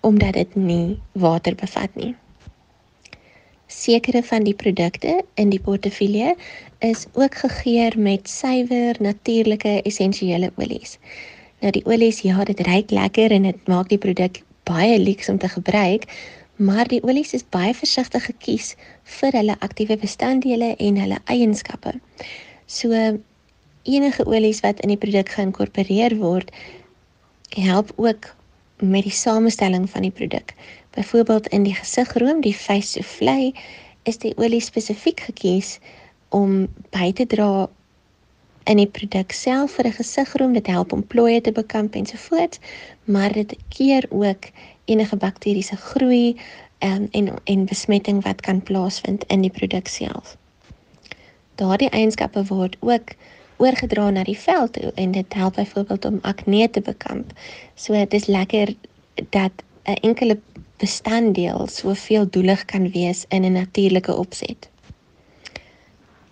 omdat 0.00 0.32
dit 0.32 0.54
nie 0.54 1.00
water 1.12 1.54
bevat 1.54 1.94
nie. 1.94 2.14
Sekere 3.66 4.22
van 4.22 4.44
die 4.44 4.54
produkte 4.54 5.20
in 5.34 5.52
die 5.52 5.60
portefeulje 5.60 6.34
is 6.78 7.06
ook 7.12 7.34
gegeur 7.34 7.94
met 7.98 8.28
suiwer, 8.28 8.96
natuurlike, 8.98 9.82
essensiële 9.82 10.52
olies. 10.56 10.98
Nou 11.60 11.72
die 11.76 11.84
olies, 11.84 12.22
ja, 12.24 12.44
dit 12.44 12.60
ruik 12.66 12.90
lekker 12.90 13.32
en 13.36 13.48
dit 13.48 13.66
maak 13.68 13.88
die 13.92 14.00
produk 14.00 14.42
baie 14.68 14.98
lekker 14.98 15.32
om 15.32 15.38
te 15.38 15.48
gebruik, 15.48 16.06
maar 16.56 16.88
die 16.88 17.02
olies 17.04 17.32
is 17.36 17.44
baie 17.52 17.72
versigtig 17.76 18.24
gekies 18.28 18.74
vir 19.20 19.36
hulle 19.36 19.56
aktiewe 19.64 19.96
bestanddele 20.00 20.74
en 20.76 21.00
hulle 21.00 21.18
eienskappe. 21.32 21.94
So 22.66 22.96
enige 23.88 24.26
olies 24.26 24.60
wat 24.64 24.80
in 24.84 24.92
die 24.92 25.00
produk 25.00 25.32
geïnkorporeer 25.36 26.16
word, 26.20 26.52
help 27.56 27.92
ook 27.96 28.30
met 28.80 29.04
die 29.04 29.14
samestelling 29.14 29.88
van 29.90 30.02
die 30.02 30.14
produk. 30.14 30.54
Byvoorbeeld 30.96 31.48
in 31.48 31.62
die 31.62 31.74
gesigroom, 31.74 32.40
die 32.40 32.54
face 32.54 32.96
soufflé, 32.96 33.52
is 34.08 34.20
die 34.20 34.32
olie 34.36 34.60
spesifiek 34.64 35.20
gekies 35.20 35.78
om 36.28 36.68
by 36.94 37.10
te 37.12 37.26
dra 37.28 37.68
in 38.64 38.76
die 38.76 38.86
produk 38.86 39.32
self 39.32 39.72
vir 39.72 39.86
'n 39.86 39.92
gesigroom. 39.92 40.52
Dit 40.52 40.66
help 40.66 40.92
om 40.92 41.06
plooie 41.06 41.40
te 41.40 41.52
bekamp 41.52 41.94
ensovoorts, 41.94 42.58
maar 43.04 43.32
dit 43.32 43.56
keer 43.68 44.06
ook 44.10 44.50
enige 44.84 45.16
bakteriese 45.16 45.76
groei 45.76 46.36
um, 46.78 47.08
en 47.10 47.34
en 47.44 47.64
besmetting 47.64 48.22
wat 48.24 48.40
kan 48.40 48.62
plaasvind 48.62 49.24
in 49.24 49.40
die 49.40 49.50
produk 49.50 49.88
self. 49.88 50.36
Daardie 51.54 51.90
eienskappe 51.90 52.44
word 52.44 52.76
ook 52.80 53.14
oorgedra 53.56 54.10
na 54.10 54.24
die 54.24 54.38
vel 54.38 54.70
toe 54.70 54.92
en 54.94 55.12
dit 55.12 55.34
help 55.34 55.54
byvoorbeeld 55.54 56.04
om 56.04 56.18
akne 56.22 56.70
te 56.70 56.80
bekamp. 56.80 57.32
So 57.74 57.92
dit 57.92 58.14
is 58.14 58.26
lekker 58.26 58.74
dat 59.30 59.52
'n 59.84 60.00
enkele 60.00 60.38
bestanddeel 60.76 61.66
soveel 61.66 62.30
doelig 62.30 62.64
kan 62.64 62.90
wees 62.90 63.24
in 63.28 63.44
'n 63.44 63.52
natuurlike 63.52 64.16
opset. 64.16 64.68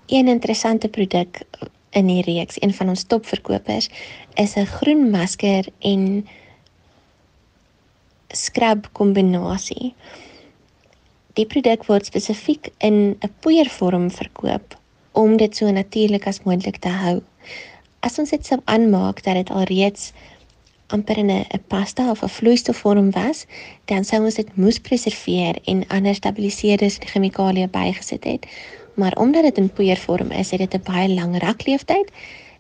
Een 0.07 0.29
interessante 0.29 0.89
produk 0.89 1.41
in 1.91 2.07
die 2.07 2.23
reeks, 2.23 2.61
een 2.63 2.75
van 2.75 2.89
ons 2.89 3.03
topverkopers, 3.03 3.89
is 4.35 4.57
'n 4.57 4.67
groen 4.67 5.11
masker 5.11 5.67
en 5.79 6.27
scrub 8.29 8.89
kombinasie. 8.93 9.95
Die 11.33 11.47
produk 11.47 11.87
word 11.87 12.07
spesifiek 12.07 12.71
in 12.79 13.17
'n 13.21 13.33
poeiervorm 13.41 14.11
verkoop 14.11 14.77
om 15.13 15.37
dit 15.37 15.57
so 15.57 15.71
natuurlik 15.71 16.27
as 16.27 16.43
moontlik 16.43 16.77
te 16.77 16.89
hou. 16.89 17.23
As 18.01 18.19
ons 18.19 18.31
dit 18.31 18.47
sou 18.47 18.61
aanmaak 18.65 19.23
dat 19.23 19.35
dit 19.35 19.51
alreeds 19.51 20.13
amper 20.87 21.19
in 21.19 21.31
'n 21.31 21.63
pasta 21.67 22.11
of 22.11 22.23
'n 22.23 22.29
vloeistofvorm 22.29 23.11
was, 23.11 23.47
dan 23.85 24.05
sou 24.05 24.25
ons 24.25 24.35
dit 24.35 24.57
moes 24.57 24.79
preserveer 24.79 25.59
en 25.65 25.87
ander 25.89 26.15
stabiliseerders 26.15 26.99
en 26.99 27.07
chemikalieë 27.07 27.69
bygesit 27.69 28.25
het. 28.25 28.47
Maar 28.99 29.13
omdat 29.13 29.43
dit 29.43 29.59
in 29.59 29.71
poeiervorm 29.71 30.31
is, 30.31 30.51
het 30.51 30.59
dit 30.59 30.75
'n 30.75 30.91
baie 30.93 31.09
lang 31.09 31.39
rakleeftyd 31.39 32.11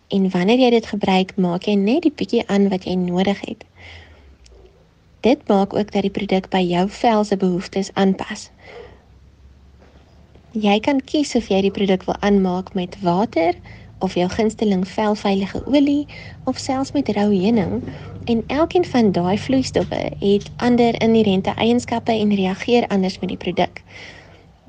en 0.08 0.30
wanneer 0.30 0.58
jy 0.58 0.70
dit 0.70 0.86
gebruik, 0.86 1.36
maak 1.36 1.62
jy 1.62 1.74
net 1.74 2.02
die 2.02 2.12
bietjie 2.14 2.46
aan 2.46 2.68
wat 2.68 2.84
jy 2.84 2.94
nodig 2.94 3.40
het. 3.40 3.64
Dit 5.20 5.48
maak 5.48 5.74
ook 5.74 5.92
dat 5.92 6.02
die 6.02 6.10
produk 6.10 6.48
by 6.48 6.62
jou 6.62 6.88
vel 6.90 7.24
se 7.24 7.36
behoeftes 7.36 7.90
aanpas. 7.94 8.50
Jy 10.50 10.80
kan 10.80 11.00
kies 11.04 11.34
of 11.34 11.48
jy 11.48 11.60
die 11.60 11.70
produk 11.70 12.04
wil 12.04 12.16
aanmaak 12.20 12.74
met 12.74 12.96
water 13.00 13.54
of 13.98 14.14
jou 14.14 14.28
gunsteling 14.28 14.88
velveilige 14.88 15.66
olie 15.66 16.06
of 16.44 16.58
selfs 16.58 16.92
met 16.92 17.08
rou 17.08 17.34
heuning 17.34 17.82
en 18.24 18.44
elkeen 18.46 18.84
van 18.84 19.12
daai 19.12 19.38
vloeistowwe 19.38 20.12
het 20.18 20.50
ander 20.56 21.02
inherente 21.02 21.50
eienskappe 21.50 22.12
en 22.12 22.34
reageer 22.34 22.86
anders 22.86 23.18
met 23.18 23.28
die 23.28 23.36
produk. 23.36 23.82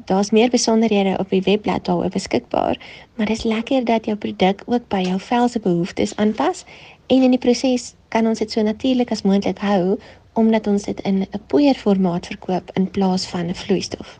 Daar's 0.09 0.29
meer 0.29 0.49
besonderhede 0.49 1.17
op 1.19 1.29
die 1.29 1.41
webblad 1.41 1.85
daaroor 1.85 2.09
beskikbaar, 2.09 2.77
maar 3.15 3.25
dit 3.25 3.37
is 3.37 3.43
lekker 3.43 3.85
dat 3.85 4.05
jou 4.05 4.17
produk 4.17 4.63
ook 4.65 4.87
by 4.87 5.03
jou 5.05 5.19
vel 5.19 5.47
se 5.47 5.59
behoeftes 5.59 6.15
aanpas 6.15 6.63
en 7.07 7.21
in 7.21 7.35
die 7.35 7.39
proses 7.39 7.93
kan 8.07 8.25
ons 8.25 8.41
dit 8.41 8.51
so 8.51 8.61
natuurlik 8.65 9.11
as 9.13 9.21
moontlik 9.21 9.61
hou 9.61 9.99
omdat 10.33 10.67
ons 10.67 10.89
dit 10.89 10.99
in 11.05 11.21
'n 11.21 11.41
poeierformaat 11.47 12.25
verkoop 12.25 12.71
in 12.73 12.89
plaas 12.91 13.27
van 13.27 13.45
'n 13.53 13.55
vloeistof. 13.55 14.19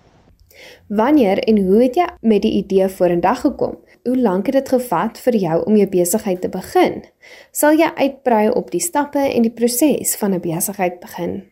Wanneer 0.88 1.40
en 1.40 1.58
hoe 1.66 1.84
het 1.84 1.96
jy 1.96 2.08
met 2.22 2.42
die 2.42 2.54
idee 2.54 2.88
vorendag 2.88 3.42
gekom? 3.42 3.78
Hoe 4.04 4.18
lank 4.18 4.46
het 4.46 4.56
dit 4.56 4.70
gevat 4.70 5.20
vir 5.20 5.36
jou 5.36 5.66
om 5.66 5.76
jou 5.76 5.90
besigheid 5.90 6.42
te 6.42 6.50
begin? 6.50 7.04
Sal 7.52 7.72
jy 7.72 7.92
uitbrei 7.96 8.50
op 8.50 8.72
die 8.72 8.82
stappe 8.82 9.20
en 9.20 9.42
die 9.42 9.52
proses 9.52 10.16
van 10.16 10.34
'n 10.34 10.40
besigheid 10.40 11.00
begin? 11.00 11.44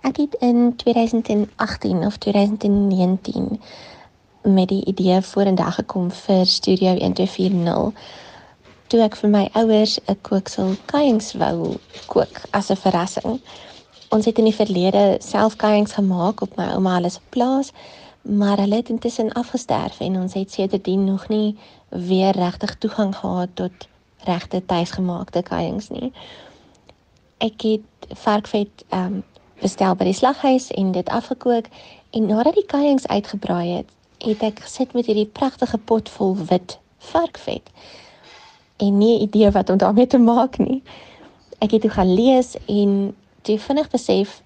Ek 0.00 0.16
het 0.16 0.34
in 0.34 0.76
2018 0.76 2.06
of 2.06 2.16
2019 2.16 3.60
met 4.42 4.68
die 4.68 4.84
idee 4.84 5.22
vorendag 5.22 5.74
gekom 5.74 6.10
vir 6.10 6.46
Studio 6.46 6.94
1240 6.94 7.92
toe 8.86 9.00
ek 9.04 9.16
vir 9.20 9.30
my 9.30 9.48
ouers 9.52 9.98
'n 10.06 10.16
kooksel 10.22 10.70
kuiings 10.86 11.32
wou 11.32 11.76
kook 12.06 12.40
as 12.50 12.70
'n 12.70 12.76
verrassing. 12.76 13.40
Ons 14.08 14.24
het 14.24 14.38
in 14.38 14.44
die 14.44 14.54
verlede 14.54 15.16
self 15.20 15.56
kuiings 15.56 15.92
gemaak 15.92 16.40
op 16.40 16.56
my 16.56 16.66
ouma 16.72 17.08
se 17.08 17.20
plaas, 17.28 17.72
maar 18.22 18.58
hulle 18.58 18.76
het 18.76 18.88
intussen 18.88 19.32
afgesterf 19.32 20.00
en 20.00 20.20
ons 20.20 20.34
het 20.34 20.52
sedertdien 20.52 21.04
nog 21.04 21.28
nie 21.28 21.56
weer 21.88 22.30
regtig 22.30 22.78
toegang 22.78 23.16
gehad 23.16 23.48
tot 23.54 23.88
regte 24.24 24.64
tuisgemaakte 24.66 25.42
kuiings 25.42 25.88
nie. 25.88 26.12
Ek 27.38 27.60
het 27.60 28.16
varkvet 28.18 28.84
ehm 28.88 29.04
um, 29.04 29.22
bestel 29.60 29.94
by 29.98 30.04
die 30.04 30.16
slaghuis 30.16 30.70
en 30.70 30.92
dit 30.92 31.08
afgekook 31.08 31.70
en 32.10 32.26
nadat 32.26 32.54
die 32.54 32.66
kuiings 32.66 33.06
uitgebraai 33.06 33.68
het, 33.76 33.88
het 34.18 34.42
ek 34.42 34.60
gesit 34.66 34.92
met 34.94 35.06
hierdie 35.06 35.30
pragtige 35.38 35.78
pot 35.78 36.08
vol 36.08 36.36
wit 36.50 36.78
varkvet 37.10 37.70
en 38.78 38.98
nie 38.98 39.18
'n 39.18 39.22
idee 39.22 39.50
wat 39.50 39.70
om 39.70 39.78
daarmee 39.78 40.06
te 40.06 40.18
maak 40.18 40.58
nie. 40.58 40.82
Ek 41.58 41.70
het 41.70 41.80
toe 41.80 41.90
gaan 41.90 42.14
lees 42.14 42.56
en 42.66 43.16
toe 43.42 43.58
vinnig 43.58 43.90
besef 43.90 44.42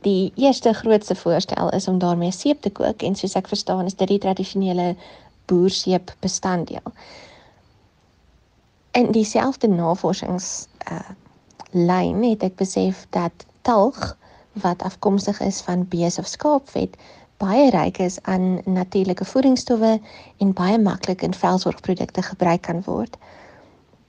die 0.00 0.32
eerste 0.36 0.72
grootste 0.72 1.14
voorstel 1.14 1.70
is 1.70 1.88
om 1.88 1.98
daarmee 1.98 2.30
seep 2.30 2.60
te 2.60 2.70
kook 2.70 3.02
en 3.02 3.14
soos 3.14 3.34
ek 3.34 3.48
verstaan 3.48 3.86
is 3.86 3.94
dit 3.94 4.08
die 4.08 4.18
tradisionele 4.18 4.96
boerseep 5.46 6.14
bestanddeel. 6.20 6.92
In 8.92 9.12
dieselfde 9.12 9.68
navorsings 9.68 10.66
uh 10.90 11.10
lyn 11.74 12.22
het 12.22 12.42
ek 12.42 12.56
besef 12.56 13.06
dat 13.10 13.32
talg 13.62 14.16
wat 14.52 14.82
afkomstig 14.82 15.40
is 15.40 15.60
van 15.60 15.88
bees 15.88 16.18
of 16.18 16.26
skaapvet 16.26 16.96
baie 17.36 17.70
ryk 17.70 17.98
is 17.98 18.18
aan 18.22 18.60
natuurlike 18.64 19.24
voedingsstowwe 19.24 20.00
en 20.38 20.52
baie 20.52 20.78
maklik 20.78 21.22
in 21.22 21.34
velsorgprodukte 21.34 22.22
gebruik 22.22 22.62
kan 22.62 22.82
word 22.86 23.16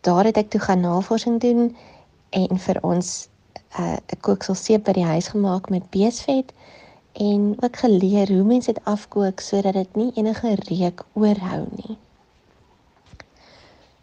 daar 0.01 0.25
het 0.25 0.37
ek 0.37 0.49
toe 0.49 0.61
gaan 0.61 0.79
navorsing 0.79 1.39
doen 1.39 1.75
en 2.29 2.59
vir 2.59 2.79
ons 2.81 3.29
uh, 3.79 3.97
'n 4.13 4.19
kooksel 4.21 4.55
seep 4.55 4.83
by 4.85 4.93
die 4.99 5.05
huis 5.05 5.27
gemaak 5.33 5.69
met 5.69 5.89
beesvet 5.89 6.53
en 7.13 7.55
ook 7.59 7.77
geleer 7.77 8.27
hoe 8.27 8.43
mense 8.43 8.73
dit 8.73 8.85
afkook 8.85 9.39
sodat 9.39 9.73
dit 9.73 9.95
nie 9.95 10.11
enige 10.15 10.55
reuk 10.69 11.05
oorhou 11.13 11.65
nie. 11.75 11.97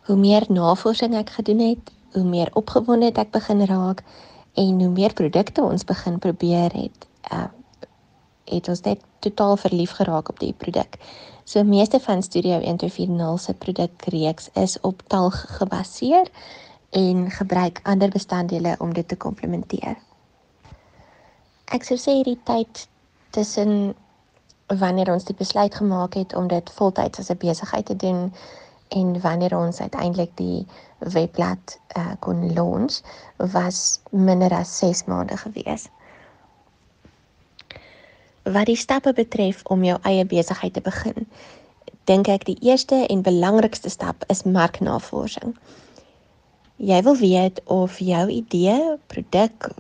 Hoe 0.07 0.17
meer 0.17 0.47
navorsing 0.49 1.15
ek 1.15 1.31
gedoen 1.31 1.59
het, 1.59 1.91
hoe 2.13 2.25
meer 2.25 2.51
opgewonde 2.55 3.13
ek 3.13 3.31
begin 3.31 3.65
raak 3.67 4.03
en 4.61 4.83
hoe 4.83 4.93
meer 4.93 5.12
produkte 5.12 5.62
ons 5.62 5.85
begin 5.88 6.19
probeer 6.19 6.73
het, 6.76 7.07
uh, 7.33 7.49
het 8.50 8.69
ons 8.69 8.83
net 8.85 9.00
totaal 9.25 9.57
verlief 9.57 9.95
geraak 9.97 10.29
op 10.29 10.40
die 10.40 10.52
produk. 10.52 10.99
So 11.45 11.64
meeste 11.64 12.00
van 12.00 12.23
Studio 12.23 12.61
1240 12.61 13.40
se 13.40 13.55
produkreeks 13.55 14.50
is 14.52 14.76
op 14.81 15.02
talg 15.07 15.38
gebaseer 15.57 16.29
en 16.90 17.31
gebruik 17.31 17.81
ander 17.83 18.11
bestanddele 18.11 18.76
om 18.79 18.93
dit 18.95 19.09
te 19.09 19.17
komplementeer. 19.17 19.97
Ek 21.71 21.87
sou 21.87 21.99
sê 21.99 22.21
die 22.26 22.38
tyd 22.45 22.87
tussen 23.31 23.95
wanneer 24.67 25.12
ons 25.12 25.26
die 25.26 25.35
besluit 25.38 25.75
gemaak 25.75 26.14
het 26.19 26.35
om 26.35 26.49
dit 26.50 26.71
voltyds 26.79 27.19
as 27.19 27.31
'n 27.31 27.38
besigheid 27.38 27.87
te 27.87 27.97
doen 27.97 28.33
en 28.91 29.21
wanneer 29.21 29.57
ons 29.57 29.81
uiteindelik 29.81 30.31
die 30.35 30.67
webblad 30.99 31.79
uh, 31.97 32.13
kon 32.19 32.53
launch 32.53 33.01
was 33.37 34.01
minder 34.11 34.51
as 34.51 34.79
6 34.79 35.05
maande 35.05 35.37
gewees. 35.37 35.87
Wat 38.43 38.67
die 38.67 38.77
stappe 38.77 39.13
betref 39.13 39.61
om 39.65 39.85
jou 39.85 39.99
eie 40.03 40.25
besigheid 40.27 40.75
te 40.75 40.83
begin, 40.83 41.29
dink 42.11 42.29
ek 42.33 42.49
die 42.49 42.59
eerste 42.67 43.05
en 43.07 43.23
belangrikste 43.23 43.93
stap 43.93 44.25
is 44.33 44.43
marknavorsing. 44.43 45.55
Jy 46.81 47.03
wil 47.07 47.17
weet 47.21 47.61
of 47.71 47.99
jou 48.03 48.25
idee, 48.33 48.97
produk, 49.13 49.71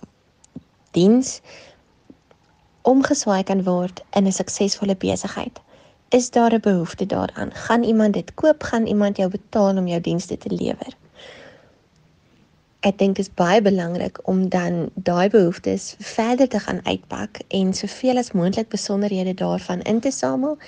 diens 0.94 1.40
omgeswaai 2.82 3.42
kan 3.48 3.64
word 3.64 4.04
in 4.16 4.26
'n 4.26 4.32
suksesvolle 4.32 4.96
besigheid. 4.96 5.60
Is 6.10 6.30
daar 6.30 6.52
'n 6.54 6.60
behoefte 6.60 7.06
daaraan? 7.06 7.54
Gaan 7.54 7.82
iemand 7.82 8.14
dit 8.14 8.34
koop? 8.34 8.62
Gaan 8.62 8.86
iemand 8.86 9.16
jou 9.16 9.30
betaal 9.30 9.76
om 9.76 9.86
jou 9.86 10.00
dienste 10.00 10.38
te 10.38 10.54
lewer? 10.54 10.96
Ek 12.80 12.98
dink 12.98 13.16
dit 13.16 13.26
is 13.26 13.34
baie 13.34 13.62
belangrik 13.62 14.18
om 14.22 14.48
dan 14.48 14.90
daai 14.94 15.28
behoeftes 15.28 15.94
verder 15.98 16.48
te 16.48 16.58
gaan 16.58 16.80
uitpak 16.86 17.38
en 17.48 17.74
soveel 17.74 18.16
as 18.16 18.32
moontlik 18.32 18.68
besonderhede 18.68 19.34
daarvan 19.34 19.80
in 19.80 20.00
te 20.00 20.10
samel 20.10 20.58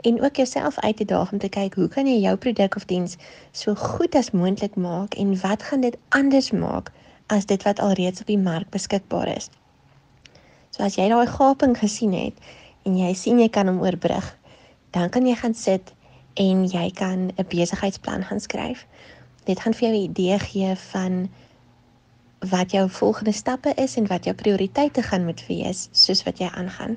en 0.00 0.22
ook 0.22 0.36
jouself 0.36 0.78
uit 0.78 0.96
te 0.96 1.04
daag 1.04 1.32
om 1.32 1.38
te 1.38 1.48
kyk 1.48 1.74
hoe 1.74 1.88
kan 1.88 2.06
jy 2.06 2.20
jou 2.20 2.36
produk 2.36 2.76
of 2.76 2.84
diens 2.84 3.16
so 3.52 3.74
goed 3.74 4.14
as 4.14 4.30
moontlik 4.30 4.74
maak 4.74 5.14
en 5.14 5.40
wat 5.40 5.62
gaan 5.62 5.80
dit 5.80 5.96
anders 6.08 6.50
maak 6.50 6.90
as 7.26 7.46
dit 7.46 7.62
wat 7.62 7.78
alreeds 7.78 8.20
op 8.20 8.26
die 8.26 8.38
mark 8.38 8.70
beskikbaar 8.70 9.36
is. 9.36 9.50
So 10.70 10.82
as 10.82 10.94
jy 10.94 11.08
daai 11.08 11.26
gaping 11.26 11.78
gesien 11.78 12.12
het 12.12 12.34
en 12.82 12.98
jy 12.98 13.14
sien 13.14 13.38
jy 13.38 13.48
kan 13.48 13.66
hom 13.66 13.80
oorbrug, 13.80 14.39
dan 14.90 15.08
kan 15.10 15.26
jy 15.26 15.34
gaan 15.34 15.54
sit 15.54 15.94
en 16.34 16.66
jy 16.66 16.90
kan 16.90 17.30
'n 17.36 17.46
besigheidsplan 17.48 18.24
gaan 18.24 18.40
skryf. 18.40 18.86
Dit 19.44 19.60
gaan 19.60 19.74
vir 19.74 19.88
jou 19.88 19.96
'n 19.96 20.10
idee 20.10 20.38
gee 20.38 20.74
van 20.76 21.28
wat 22.38 22.70
jou 22.70 22.90
volgende 22.90 23.32
stappe 23.32 23.72
is 23.74 23.96
en 23.96 24.06
wat 24.06 24.24
jou 24.24 24.34
prioriteite 24.34 25.02
gaan 25.02 25.24
moet 25.24 25.46
wees 25.46 25.88
soos 25.92 26.22
wat 26.22 26.38
jy 26.38 26.48
aangaan. 26.48 26.96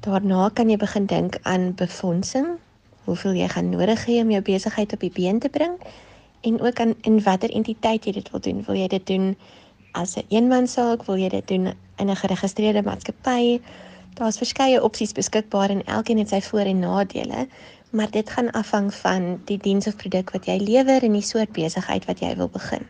Daarna 0.00 0.50
kan 0.54 0.70
jy 0.70 0.76
begin 0.76 1.06
dink 1.06 1.38
aan 1.42 1.74
befondsing, 1.74 2.46
hoeveel 3.04 3.32
jy 3.32 3.48
gaan 3.48 3.70
nodig 3.70 4.06
hê 4.06 4.20
om 4.22 4.30
jou 4.30 4.42
besigheid 4.42 4.92
op 4.92 5.00
die 5.00 5.10
been 5.10 5.38
te 5.38 5.48
bring 5.48 5.74
en 6.40 6.60
ook 6.60 6.80
aan 6.80 6.94
in 7.00 7.22
watter 7.22 7.50
entiteit 7.50 8.04
jy 8.04 8.12
dit 8.12 8.30
wil 8.30 8.40
doen. 8.40 8.62
Wil 8.66 8.74
jy 8.74 8.88
dit 8.88 9.06
doen 9.06 9.36
as 9.92 10.16
'n 10.16 10.18
een 10.18 10.26
eenmansaak, 10.28 11.06
wil 11.06 11.16
jy 11.16 11.28
dit 11.28 11.48
doen 11.48 11.74
in 11.96 12.10
'n 12.10 12.16
geregistreerde 12.16 12.82
maatskappy? 12.82 13.60
Daar's 14.16 14.38
verskeie 14.40 14.82
opsies 14.82 15.12
beskikbaar 15.12 15.70
en 15.70 15.84
elkeen 15.84 16.18
het 16.18 16.28
sy 16.28 16.40
voor- 16.40 16.70
en 16.70 16.78
nadele, 16.78 17.48
maar 17.90 18.10
dit 18.10 18.30
gaan 18.30 18.50
afhang 18.50 18.94
van 18.94 19.40
die 19.44 19.58
diens 19.58 19.86
of 19.86 19.96
produk 19.96 20.30
wat 20.30 20.46
jy 20.46 20.56
lewer 20.56 21.02
en 21.02 21.12
die 21.12 21.22
soort 21.22 21.52
besigheid 21.52 22.04
wat 22.04 22.20
jy 22.24 22.36
wil 22.36 22.48
begin. 22.48 22.86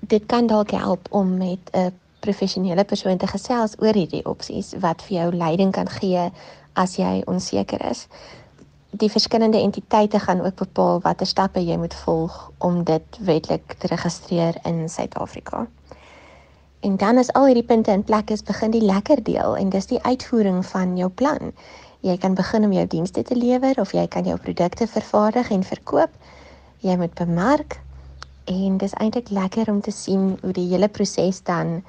Dit 0.00 0.26
kan 0.26 0.46
dalk 0.46 0.70
help 0.70 1.08
om 1.10 1.36
met 1.38 1.70
'n 1.72 1.92
professionele 2.20 2.84
persoon 2.84 3.16
te 3.16 3.26
gesels 3.26 3.78
oor 3.78 3.94
hierdie 3.94 4.26
opsies 4.26 4.74
wat 4.78 5.02
vir 5.02 5.16
jou 5.16 5.32
leiding 5.32 5.72
kan 5.72 5.88
gee 5.88 6.30
as 6.72 6.96
jy 6.96 7.22
onseker 7.24 7.90
is. 7.90 8.06
Die 8.90 9.10
verskillende 9.10 9.58
entiteite 9.58 10.18
gaan 10.18 10.40
ook 10.40 10.54
bepaal 10.54 11.00
watter 11.00 11.26
stappe 11.26 11.64
jy 11.64 11.76
moet 11.76 11.94
volg 11.94 12.50
om 12.58 12.84
dit 12.84 13.18
wetlik 13.20 13.72
te 13.72 13.86
registreer 13.86 14.54
in 14.64 14.88
Suid-Afrika. 14.88 15.66
En 16.80 16.96
dan 16.96 17.18
as 17.20 17.32
al 17.32 17.46
hierdie 17.46 17.64
punte 17.64 17.92
in 17.92 18.04
plek 18.04 18.30
is, 18.30 18.42
begin 18.42 18.70
die 18.70 18.84
lekker 18.84 19.22
deel 19.22 19.56
en 19.56 19.68
dis 19.68 19.86
die 19.86 20.00
uitvoering 20.02 20.62
van 20.66 20.96
jou 20.96 21.10
plan. 21.10 21.52
Jy 22.00 22.16
kan 22.16 22.34
begin 22.34 22.64
om 22.64 22.72
jou 22.72 22.86
dienste 22.86 23.22
te 23.22 23.36
lewer 23.36 23.80
of 23.80 23.92
jy 23.92 24.06
kan 24.08 24.24
jou 24.24 24.38
produkte 24.40 24.86
vervaardig 24.88 25.50
en 25.50 25.64
verkoop. 25.64 26.14
Jy 26.80 26.96
moet 26.96 27.14
bemark 27.14 27.76
en 28.48 28.78
dis 28.80 28.96
eintlik 28.96 29.28
lekker 29.28 29.68
om 29.68 29.80
te 29.84 29.92
sien 29.92 30.38
hoe 30.40 30.52
die 30.56 30.68
hele 30.72 30.88
proses 30.88 31.42
dan 31.44 31.82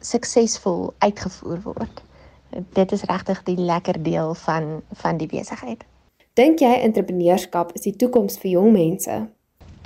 suksesvol 0.00 0.94
uitgevoer 0.98 1.60
word. 1.68 2.02
Dit 2.72 2.92
is 2.92 3.04
regtig 3.10 3.42
die 3.44 3.60
lekker 3.60 4.02
deel 4.02 4.34
van 4.46 4.80
van 5.04 5.20
die 5.20 5.28
besigheid. 5.28 5.84
Dink 6.36 6.64
jy 6.64 6.72
entrepreneurskap 6.80 7.76
is 7.76 7.84
die 7.84 7.96
toekoms 7.96 8.40
vir 8.40 8.56
jong 8.56 8.72
mense? 8.72 9.26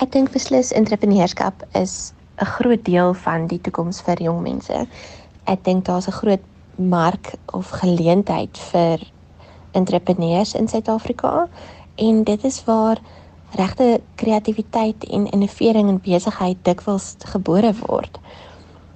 Ek 0.00 0.12
dink 0.12 0.30
beslis 0.32 0.72
entrepreneurskap 0.72 1.64
is 1.76 2.12
'n 2.40 2.50
groot 2.56 2.84
deel 2.84 3.14
van 3.14 3.46
die 3.46 3.60
toekoms 3.60 4.00
vir 4.00 4.22
jong 4.22 4.42
mense. 4.42 4.86
Ek 5.44 5.64
dink 5.64 5.84
daar's 5.84 6.08
'n 6.08 6.18
groot 6.20 6.44
mark 6.76 7.34
of 7.52 7.68
geleentheid 7.68 8.58
vir 8.72 8.98
entrepreneurs 9.72 10.54
in 10.54 10.68
Suid-Afrika 10.68 11.48
en 11.96 12.24
dit 12.24 12.44
is 12.44 12.64
waar 12.64 12.98
regte 13.50 14.00
kreatiwiteit 14.14 15.04
en 15.04 15.30
innovering 15.30 15.88
in 15.88 16.00
besigheid 16.00 16.56
dikwels 16.64 17.16
gebore 17.18 17.74
word 17.86 18.18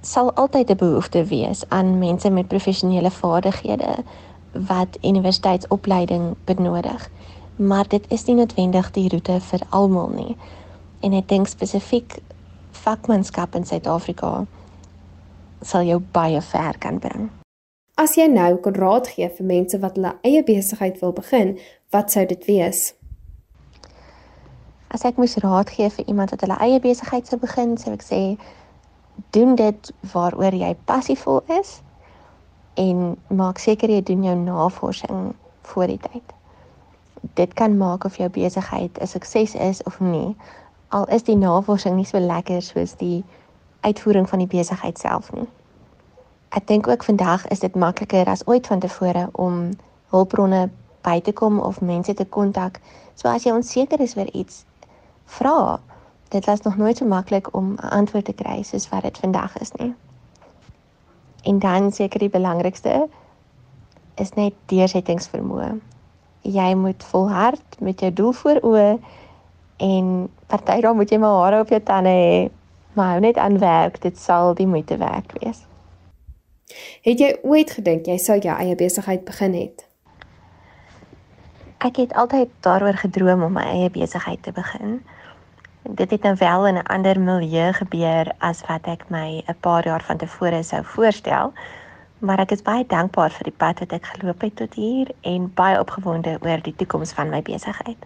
sal 0.05 0.33
altyd 0.35 0.71
'n 0.71 0.77
behoefte 0.77 1.25
wees 1.25 1.64
aan 1.69 1.99
mense 1.99 2.31
met 2.31 2.49
professionele 2.49 3.11
vaardighede 3.11 4.05
wat 4.53 4.99
universiteitsopleiding 5.03 6.35
benodig. 6.45 7.11
Maar 7.57 7.88
dit 7.88 8.05
is 8.09 8.25
nie 8.25 8.37
noodwendig 8.37 8.90
die 8.90 9.09
roete 9.09 9.40
vir 9.40 9.61
almal 9.69 10.09
nie. 10.09 10.37
En 11.05 11.12
ek 11.12 11.29
dink 11.29 11.51
spesifiek 11.51 12.19
vakmanskap 12.85 13.55
in 13.59 13.67
Suid-Afrika 13.69 14.47
sal 15.64 15.85
jou 15.88 16.01
baie 16.17 16.40
ver 16.40 16.79
kan 16.81 16.99
bring. 17.01 17.29
As 18.01 18.17
jy 18.19 18.27
nou 18.27 18.57
kon 18.64 18.75
raad 18.75 19.07
gee 19.12 19.29
vir 19.37 19.47
mense 19.47 19.79
wat 19.83 19.99
hulle 19.99 20.14
eie 20.27 20.43
besigheid 20.43 20.97
wil 21.03 21.12
begin, 21.14 21.55
wat 21.95 22.11
sou 22.11 22.25
dit 22.27 22.49
wees? 22.49 22.88
As 24.95 25.05
ek 25.07 25.21
moes 25.21 25.37
raad 25.45 25.71
gee 25.71 25.90
vir 25.93 26.09
iemand 26.11 26.35
wat 26.35 26.43
hulle 26.47 26.59
eie 26.64 26.81
besigheid 26.83 27.29
sou 27.31 27.38
begin, 27.43 27.77
sou 27.79 27.95
ek 27.95 28.03
sê 28.03 28.21
doen 29.37 29.55
dit 29.61 29.93
waaroor 30.14 30.57
jy 30.59 30.73
passievol 30.90 31.43
is 31.61 31.77
en 32.81 33.14
maak 33.31 33.62
seker 33.62 33.93
jy 33.93 34.03
doen 34.03 34.25
jou 34.27 34.35
navorsing 34.40 35.35
voor 35.71 35.93
die 35.93 36.01
tyd. 36.03 36.35
Dit 37.38 37.55
kan 37.55 37.79
maak 37.79 38.05
of 38.05 38.19
jou 38.19 38.29
besigheid 38.29 38.99
'n 38.99 39.07
sukses 39.07 39.55
is 39.55 39.83
of 39.83 40.01
nie. 40.01 40.35
Al 40.95 41.09
is 41.11 41.25
die 41.27 41.37
navorsing 41.37 41.97
nie 41.99 42.07
so 42.07 42.21
lekker 42.23 42.63
soos 42.63 42.93
die 43.01 43.25
uitvoering 43.83 44.29
van 44.31 44.45
die 44.45 44.51
besigheid 44.51 45.01
self 45.03 45.33
nie. 45.35 45.49
Ek 46.55 46.69
dink 46.71 46.87
ook 46.87 47.03
vandag 47.03 47.49
is 47.51 47.65
dit 47.65 47.75
makliker 47.75 48.29
as 48.31 48.45
ooit 48.47 48.67
vantevore 48.71 49.25
om 49.33 49.73
hulpbronne 50.15 50.69
by 51.03 51.17
te 51.21 51.35
kom 51.35 51.59
of 51.59 51.81
mense 51.81 52.15
te 52.15 52.27
kontak. 52.37 52.79
So 53.19 53.29
as 53.29 53.43
jy 53.43 53.57
onseker 53.57 54.01
is 54.01 54.15
oor 54.17 54.31
iets, 54.31 54.63
vra 55.39 55.81
dit 56.35 56.47
was 56.47 56.63
nog 56.63 56.77
nooit 56.77 56.97
so 56.97 57.07
maklik 57.11 57.51
om 57.55 57.75
'n 57.75 57.91
antwoord 57.99 58.25
te 58.25 58.33
kry 58.33 58.63
soos 58.63 58.89
wat 58.89 59.03
dit 59.03 59.19
vandag 59.19 59.59
is 59.59 59.73
nie. 59.73 59.95
En 61.43 61.59
dan 61.59 61.93
seker 61.93 62.19
die 62.19 62.31
belangrikste 62.39 63.09
is 64.15 64.33
net 64.35 64.55
deursettingsvermoë. 64.67 65.79
Jy 66.41 66.75
moet 66.75 67.05
volhard 67.05 67.81
met 67.81 68.01
jou 68.01 68.13
doel 68.13 68.33
voor 68.33 68.59
oë 68.63 68.99
en 69.85 70.11
party 70.51 70.81
dan 70.81 70.97
moet 70.97 71.11
jy 71.12 71.20
maar 71.23 71.38
hare 71.42 71.62
op 71.64 71.73
jou 71.73 71.81
tande 71.85 72.12
hê, 72.16 72.51
maar 72.97 73.14
hou 73.14 73.20
net 73.20 73.38
aan 73.38 73.59
werk, 73.62 74.01
dit 74.03 74.18
sal 74.18 74.55
die 74.59 74.68
moeite 74.70 74.97
werd 74.97 75.33
wees. 75.40 75.64
Het 77.05 77.20
jy 77.20 77.33
ooit 77.42 77.70
gedink 77.77 78.09
jy 78.09 78.16
sou 78.18 78.38
jou 78.40 78.55
eie 78.57 78.77
besigheid 78.81 79.25
begin 79.29 79.55
het? 79.55 79.85
Ek 81.85 82.01
het 82.01 82.14
altyd 82.16 82.49
daaroor 82.64 82.97
gedroom 82.97 83.44
om 83.44 83.59
my 83.61 83.66
eie 83.77 83.90
besigheid 83.92 84.42
te 84.42 84.55
begin 84.57 85.03
dit 85.90 86.11
het 86.11 86.23
nou 86.23 86.37
wel 86.38 86.66
in 86.66 86.75
'n 86.75 86.83
ander 86.83 87.20
milieu 87.20 87.73
gebeur 87.73 88.33
as 88.38 88.61
wat 88.66 88.87
ek 88.87 89.05
my 89.09 89.42
'n 89.47 89.57
paar 89.61 89.85
jaar 89.85 90.03
van 90.03 90.16
tevore 90.16 90.62
sou 90.62 90.85
voorstel. 90.85 91.53
Maar 92.18 92.38
ek 92.38 92.51
is 92.51 92.62
baie 92.62 92.87
dankbaar 92.87 93.31
vir 93.31 93.44
die 93.44 93.57
pad 93.57 93.79
wat 93.79 93.92
ek 93.92 94.05
geloop 94.05 94.40
het 94.40 94.57
tot 94.57 94.75
hier 94.75 95.11
en 95.20 95.55
baie 95.55 95.81
opgewonde 95.81 96.38
oor 96.40 96.62
die 96.62 96.77
toekoms 96.77 97.12
van 97.12 97.29
my 97.29 97.42
besigheid. 97.42 97.97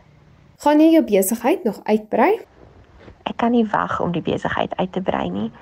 Gaan 0.58 0.80
jy 0.82 0.88
jou 0.90 1.04
besigheid 1.06 1.62
nog 1.64 1.76
uitbrei? 1.86 2.32
Ek 3.30 3.36
kan 3.38 3.52
nie 3.54 3.66
wag 3.70 4.00
om 4.02 4.10
die 4.10 4.24
besigheid 4.26 4.72
uit 4.74 4.90
te 4.92 5.00
brei 5.00 5.28
nie. 5.30 5.52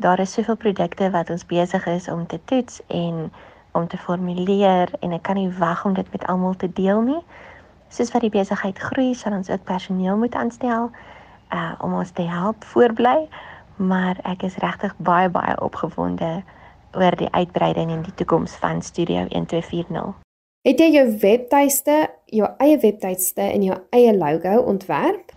Daar 0.00 0.22
is 0.24 0.32
soveel 0.32 0.56
produkte 0.56 1.10
wat 1.12 1.28
ons 1.30 1.44
besig 1.44 1.84
is 1.92 2.08
om 2.08 2.22
te 2.26 2.40
toets 2.48 2.80
en 2.88 3.28
om 3.76 3.84
te 3.84 4.00
formuleer 4.00 4.94
en 5.04 5.12
ek 5.12 5.26
kan 5.28 5.36
nie 5.36 5.52
wag 5.60 5.84
om 5.84 5.92
dit 5.92 6.08
met 6.12 6.24
almal 6.32 6.56
te 6.56 6.72
deel 6.72 7.04
nie. 7.04 7.20
Soos 7.92 8.14
wat 8.16 8.24
die 8.24 8.32
besigheid 8.32 8.80
groei, 8.80 9.12
sal 9.12 9.36
ons 9.36 9.52
ook 9.52 9.68
personeel 9.68 10.16
moet 10.16 10.34
aanstel 10.34 10.88
uh 11.52 11.72
om 11.84 12.00
ons 12.00 12.16
te 12.16 12.24
help 12.24 12.64
voorbly, 12.72 13.28
maar 13.76 14.16
ek 14.24 14.48
is 14.48 14.56
regtig 14.64 14.96
baie 14.96 15.28
baie 15.28 15.60
opgewonde 15.60 16.38
oor 16.96 17.20
die 17.20 17.34
uitbreiding 17.36 17.92
en 17.92 18.08
die 18.08 18.20
toekoms 18.24 18.56
van 18.64 18.80
Studio 18.80 19.28
1240. 19.28 20.25
Het 20.66 20.80
jy 20.82 20.86
jou 20.96 21.04
webtuiste, 21.22 21.94
jou 22.34 22.46
eie 22.58 22.74
webtuiste 22.82 23.44
en 23.44 23.62
jou 23.62 23.74
eie 23.94 24.10
logo 24.10 24.64
ontwerp? 24.66 25.28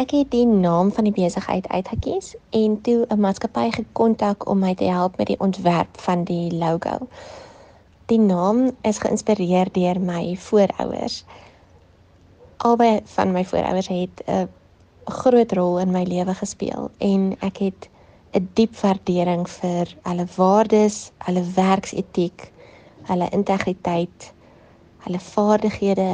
Ek 0.00 0.14
het 0.16 0.30
die 0.32 0.46
naam 0.48 0.88
van 0.96 1.04
die 1.04 1.12
besigheid 1.12 1.66
uitgekies 1.68 2.30
en 2.56 2.78
toe 2.86 3.04
'n 3.12 3.20
maatskappy 3.20 3.66
gekontak 3.74 4.46
om 4.48 4.58
my 4.64 4.72
te 4.74 4.88
help 4.88 5.18
met 5.20 5.26
die 5.26 5.36
ontwerp 5.40 6.00
van 6.00 6.24
die 6.24 6.48
logo. 6.56 7.08
Die 8.06 8.18
naam 8.18 8.70
is 8.80 8.98
geïnspireer 8.98 9.68
deur 9.72 10.00
my 10.00 10.36
voorouers. 10.36 11.24
Albei 12.56 13.00
van 13.04 13.32
my 13.32 13.44
voorouers 13.44 13.88
het 13.88 14.22
'n 14.26 14.48
groot 15.04 15.52
rol 15.52 15.78
in 15.78 15.90
my 15.90 16.02
lewe 16.02 16.34
gespeel 16.34 16.90
en 16.98 17.36
ek 17.40 17.56
het 17.56 17.88
'n 18.32 18.48
diep 18.54 18.76
waardering 18.76 19.48
vir 19.48 19.96
hulle 20.02 20.26
waardes, 20.36 21.12
hulle 21.18 21.44
werksetiek, 21.54 22.52
hulle 23.02 23.28
integriteit, 23.30 24.32
hulle 25.04 25.20
vaardighede, 25.20 26.08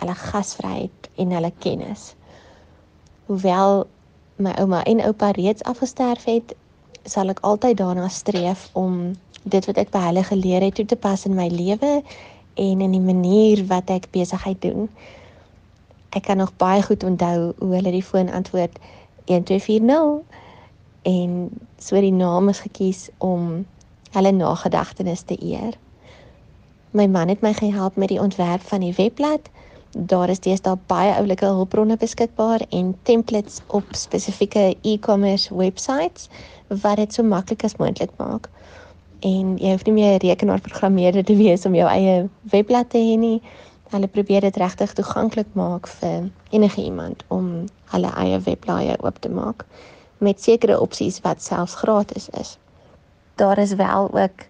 hulle 0.00 0.16
gasvryheid 0.24 1.10
en 1.22 1.36
hulle 1.36 1.52
kennis. 1.58 2.14
Hoewel 3.26 3.86
my 4.36 4.54
ouma 4.58 4.82
en 4.88 5.04
oupa 5.06 5.30
reeds 5.36 5.64
afgesterf 5.68 6.24
het, 6.24 6.54
sal 7.04 7.32
ek 7.32 7.42
altyd 7.46 7.78
daarna 7.80 8.08
streef 8.08 8.68
om 8.72 9.14
dit 9.42 9.66
wat 9.66 9.78
ek 9.80 9.94
by 9.94 10.04
hulle 10.10 10.24
geleer 10.26 10.66
het 10.66 10.76
toe 10.76 10.86
te 10.86 10.98
pas 11.00 11.24
in 11.28 11.38
my 11.38 11.48
lewe 11.48 12.00
en 12.60 12.84
in 12.84 12.92
die 12.92 13.04
manier 13.04 13.64
wat 13.70 13.90
ek 13.94 14.10
besigheid 14.12 14.60
doen 14.62 14.90
Ek 16.10 16.22
kan 16.22 16.36
nog 16.36 16.56
baie 16.56 16.82
goed 16.82 17.04
onthou 17.04 17.52
hoe 17.58 17.74
hulle 17.74 17.90
die 17.94 18.02
foon 18.02 18.30
antwoord 18.30 18.78
1240 19.24 20.24
en 21.02 21.50
so 21.78 22.00
die 22.02 22.12
naam 22.12 22.48
is 22.50 22.62
gekies 22.64 23.08
om 23.18 23.66
hulle 24.10 24.32
nagedagtenis 24.34 25.22
te 25.22 25.36
eer. 25.38 25.78
My 26.90 27.06
man 27.06 27.28
het 27.28 27.40
my 27.40 27.52
gehelp 27.54 27.96
met 27.96 28.08
die 28.08 28.20
ontwerp 28.20 28.60
van 28.60 28.80
die 28.80 28.94
webblad. 28.94 29.40
Daar 29.90 30.28
is 30.28 30.40
deesdae 30.42 30.78
baie 30.86 31.12
oulike 31.14 31.46
hulpbronne 31.46 31.96
beskikbaar 31.96 32.64
en 32.68 32.98
templates 33.02 33.60
op 33.66 33.84
spesifieke 33.90 34.76
e-commerce 34.82 35.54
websites 35.54 36.28
wat 36.82 36.96
dit 36.96 37.14
so 37.14 37.22
maklik 37.22 37.62
as 37.64 37.76
moontlik 37.76 38.10
maak. 38.16 38.48
En 39.20 39.54
jy 39.62 39.70
hoef 39.70 39.84
nie 39.86 39.94
meer 39.94 40.18
'n 40.18 40.26
rekenaarprogrammeerder 40.26 41.24
te 41.24 41.36
wees 41.36 41.64
om 41.64 41.74
jou 41.74 41.88
eie 41.88 42.28
webblad 42.42 42.90
te 42.90 42.98
hê 42.98 43.18
nie. 43.18 43.42
Hulle 43.90 44.06
probeer 44.06 44.40
dit 44.40 44.56
regtig 44.56 44.92
toeganklik 44.92 45.48
maak 45.52 45.86
vir 45.86 46.30
enige 46.50 46.82
iemand 46.82 47.24
om 47.28 47.64
hulle 47.84 48.10
eie 48.16 48.40
webblaaie 48.40 48.96
oop 49.02 49.18
te 49.18 49.28
maak 49.28 49.64
met 50.18 50.42
sekere 50.42 50.80
opsies 50.80 51.20
wat 51.20 51.42
selfs 51.42 51.74
gratis 51.74 52.28
is. 52.28 52.58
Daar 53.34 53.58
is 53.58 53.74
wel 53.74 54.10
ook 54.12 54.49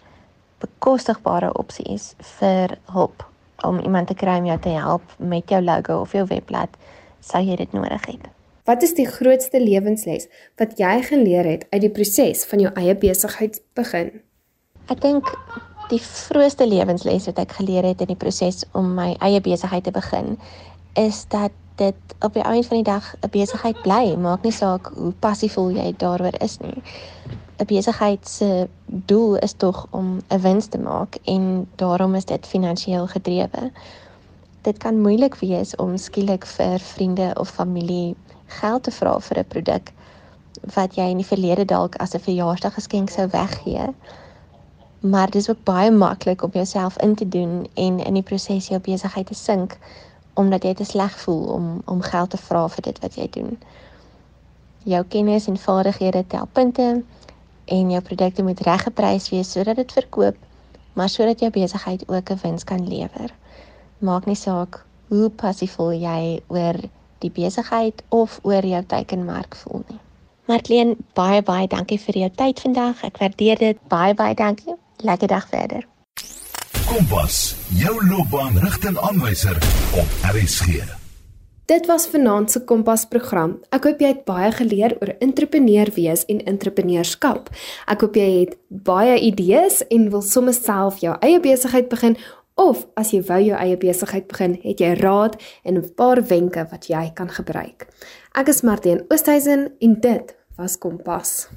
bekostigbare 0.60 1.52
opsies 1.58 2.14
vir 2.38 2.76
hulp 2.92 3.24
om 3.66 3.80
iemand 3.80 4.08
te 4.08 4.16
kry 4.16 4.38
om 4.40 4.48
jou 4.48 4.58
te 4.58 4.74
help 4.76 5.14
met 5.18 5.48
jou 5.50 5.60
logo 5.62 6.00
of 6.00 6.12
jou 6.16 6.26
webblad 6.26 6.76
sou 7.20 7.42
jy 7.44 7.56
dit 7.60 7.72
nodig 7.76 8.06
het. 8.06 8.28
Wat 8.68 8.82
is 8.82 8.94
die 8.94 9.06
grootste 9.08 9.60
lewensles 9.60 10.28
wat 10.60 10.78
jy 10.78 11.00
geleer 11.08 11.48
het 11.48 11.66
uit 11.70 11.80
die 11.84 11.92
proses 11.92 12.44
van 12.48 12.64
jou 12.64 12.72
eie 12.80 12.94
besigheid 12.96 13.60
begin? 13.74 14.12
Ek 14.92 15.00
dink 15.02 15.28
die 15.90 16.00
grootste 16.00 16.66
lewensles 16.68 17.26
wat 17.26 17.40
ek 17.42 17.56
geleer 17.58 17.88
het 17.88 18.04
in 18.04 18.12
die 18.12 18.20
proses 18.20 18.62
om 18.78 18.92
my 18.94 19.14
eie 19.26 19.40
besigheid 19.42 19.84
te 19.88 19.94
begin 19.94 20.36
is 20.98 21.24
dat 21.32 21.54
dit 21.80 22.14
op 22.20 22.34
die 22.36 22.44
einde 22.44 22.66
van 22.68 22.82
die 22.82 22.90
dag 22.92 23.14
'n 23.14 23.30
besigheid 23.30 23.82
bly, 23.82 24.14
maak 24.16 24.42
nie 24.42 24.52
saak 24.52 24.92
hoe 24.94 25.12
passievol 25.12 25.70
jy 25.70 25.94
daaroor 25.96 26.36
is 26.40 26.58
nie. 26.58 26.82
'n 27.60 27.66
Besigheid 27.66 28.28
se 28.28 28.68
doel 28.86 29.36
is 29.36 29.52
tog 29.52 29.86
om 29.90 30.20
'n 30.28 30.40
wins 30.40 30.66
te 30.66 30.78
maak 30.78 31.18
en 31.24 31.68
daarom 31.76 32.14
is 32.14 32.24
dit 32.24 32.46
finansiëel 32.46 33.06
gedrewe. 33.06 33.72
Dit 34.62 34.78
kan 34.78 35.00
moeilik 35.00 35.34
wees 35.34 35.76
om 35.76 35.96
skielik 35.96 36.46
vir 36.46 36.78
vriende 36.78 37.30
of 37.34 37.48
familie 37.48 38.16
geld 38.46 38.82
te 38.82 38.90
vra 38.90 39.20
vir 39.20 39.38
'n 39.38 39.46
produk 39.48 39.92
wat 40.74 40.94
jy 40.94 41.02
in 41.02 41.16
die 41.16 41.26
verlede 41.26 41.64
dalk 41.64 41.96
as 41.96 42.14
'n 42.14 42.18
verjaarsdaggeskenk 42.18 43.10
sou 43.10 43.28
weggee. 43.28 43.94
Maar 45.00 45.30
dis 45.30 45.50
ook 45.50 45.64
baie 45.64 45.90
maklik 45.90 46.42
om 46.42 46.50
jouself 46.52 46.98
in 46.98 47.14
te 47.14 47.28
doen 47.28 47.68
en 47.74 47.98
in 47.98 48.14
die 48.14 48.22
proses 48.22 48.68
jou 48.68 48.80
besigheid 48.80 49.26
te 49.26 49.34
sink 49.34 49.78
omdat 50.34 50.62
jy 50.62 50.74
te 50.74 50.84
sleg 50.84 51.20
voel 51.20 51.46
om 51.46 51.82
om 51.84 52.00
geld 52.00 52.30
te 52.30 52.36
vra 52.36 52.68
vir 52.68 52.82
dit 52.82 52.98
wat 52.98 53.14
jy 53.14 53.28
doen. 53.30 53.58
Jou 54.82 55.04
kennis 55.04 55.46
en 55.46 55.56
vaardighede 55.56 56.26
tel 56.26 56.48
punte 56.52 57.02
en 57.70 57.90
jou 57.94 58.02
produkte 58.02 58.42
moet 58.42 58.60
reg 58.66 58.82
geprys 58.86 59.30
wees 59.32 59.52
sodat 59.54 59.78
dit 59.80 59.92
verkoop, 59.92 60.36
maar 60.98 61.08
sodat 61.08 61.40
jou 61.40 61.50
besigheid 61.54 62.02
ook 62.08 62.30
'n 62.30 62.40
wins 62.42 62.64
kan 62.64 62.88
lewer. 62.88 63.30
Maak 63.98 64.26
nie 64.26 64.36
saak 64.36 64.84
hoe 65.08 65.28
passievol 65.30 65.92
jy 65.92 66.42
oor 66.46 66.76
die 67.18 67.30
besigheid 67.30 68.02
of 68.08 68.38
oor 68.42 68.66
jou 68.66 68.82
teikenmark 68.86 69.56
voel 69.56 69.84
nie. 69.88 70.00
Martleen, 70.50 70.96
baie 71.14 71.42
baie 71.42 71.66
dankie 71.70 71.98
vir 71.98 72.18
jou 72.24 72.30
tyd 72.42 72.60
vandag. 72.60 73.04
Ek 73.06 73.18
waardeer 73.22 73.58
dit. 73.58 73.82
Baie 73.88 74.14
baie 74.14 74.34
dankie. 74.34 74.74
Lekker 74.96 75.28
dag 75.28 75.48
verder. 75.48 75.86
Kompas, 76.86 77.54
jou 77.78 78.06
loopbaanrigtingaanwyser 78.06 79.56
op 79.94 80.08
RSG. 80.34 80.99
Dit 81.70 81.86
was 81.86 82.08
vanaand 82.08 82.50
se 82.50 82.64
Kompas 82.64 83.04
program. 83.06 83.52
Ek 83.70 83.84
hoop 83.86 84.00
jy 84.02 84.08
het 84.10 84.24
baie 84.26 84.48
geleer 84.50 84.96
oor 84.98 85.12
entrepreneur 85.22 85.86
wees 85.94 86.24
en 86.26 86.40
entrepreneurskap. 86.50 87.46
Ek 87.86 88.02
hoop 88.02 88.18
jy 88.18 88.26
het 88.40 88.56
baie 88.88 89.14
idees 89.22 89.78
en 89.86 90.08
wil 90.10 90.24
sommer 90.26 90.56
self 90.56 90.98
jou 91.04 91.14
eie 91.22 91.38
besigheid 91.38 91.86
begin 91.92 92.18
Of 92.60 92.82
as 92.98 93.14
jy 93.14 93.22
wou 93.24 93.38
jou 93.40 93.56
eie 93.56 93.78
besigheid 93.80 94.26
begin, 94.28 94.58
het 94.60 94.82
jy 94.82 94.90
raad 94.98 95.38
en 95.64 95.78
'n 95.78 95.94
paar 95.94 96.20
wenke 96.26 96.66
wat 96.70 96.90
jy 96.90 97.12
kan 97.14 97.30
gebruik. 97.30 97.86
Ek 98.34 98.48
is 98.48 98.62
Martien 98.62 99.04
Oosthuizen 99.08 99.72
en 99.78 100.00
dit 100.00 100.36
was 100.56 100.78
Kompas. 100.78 101.48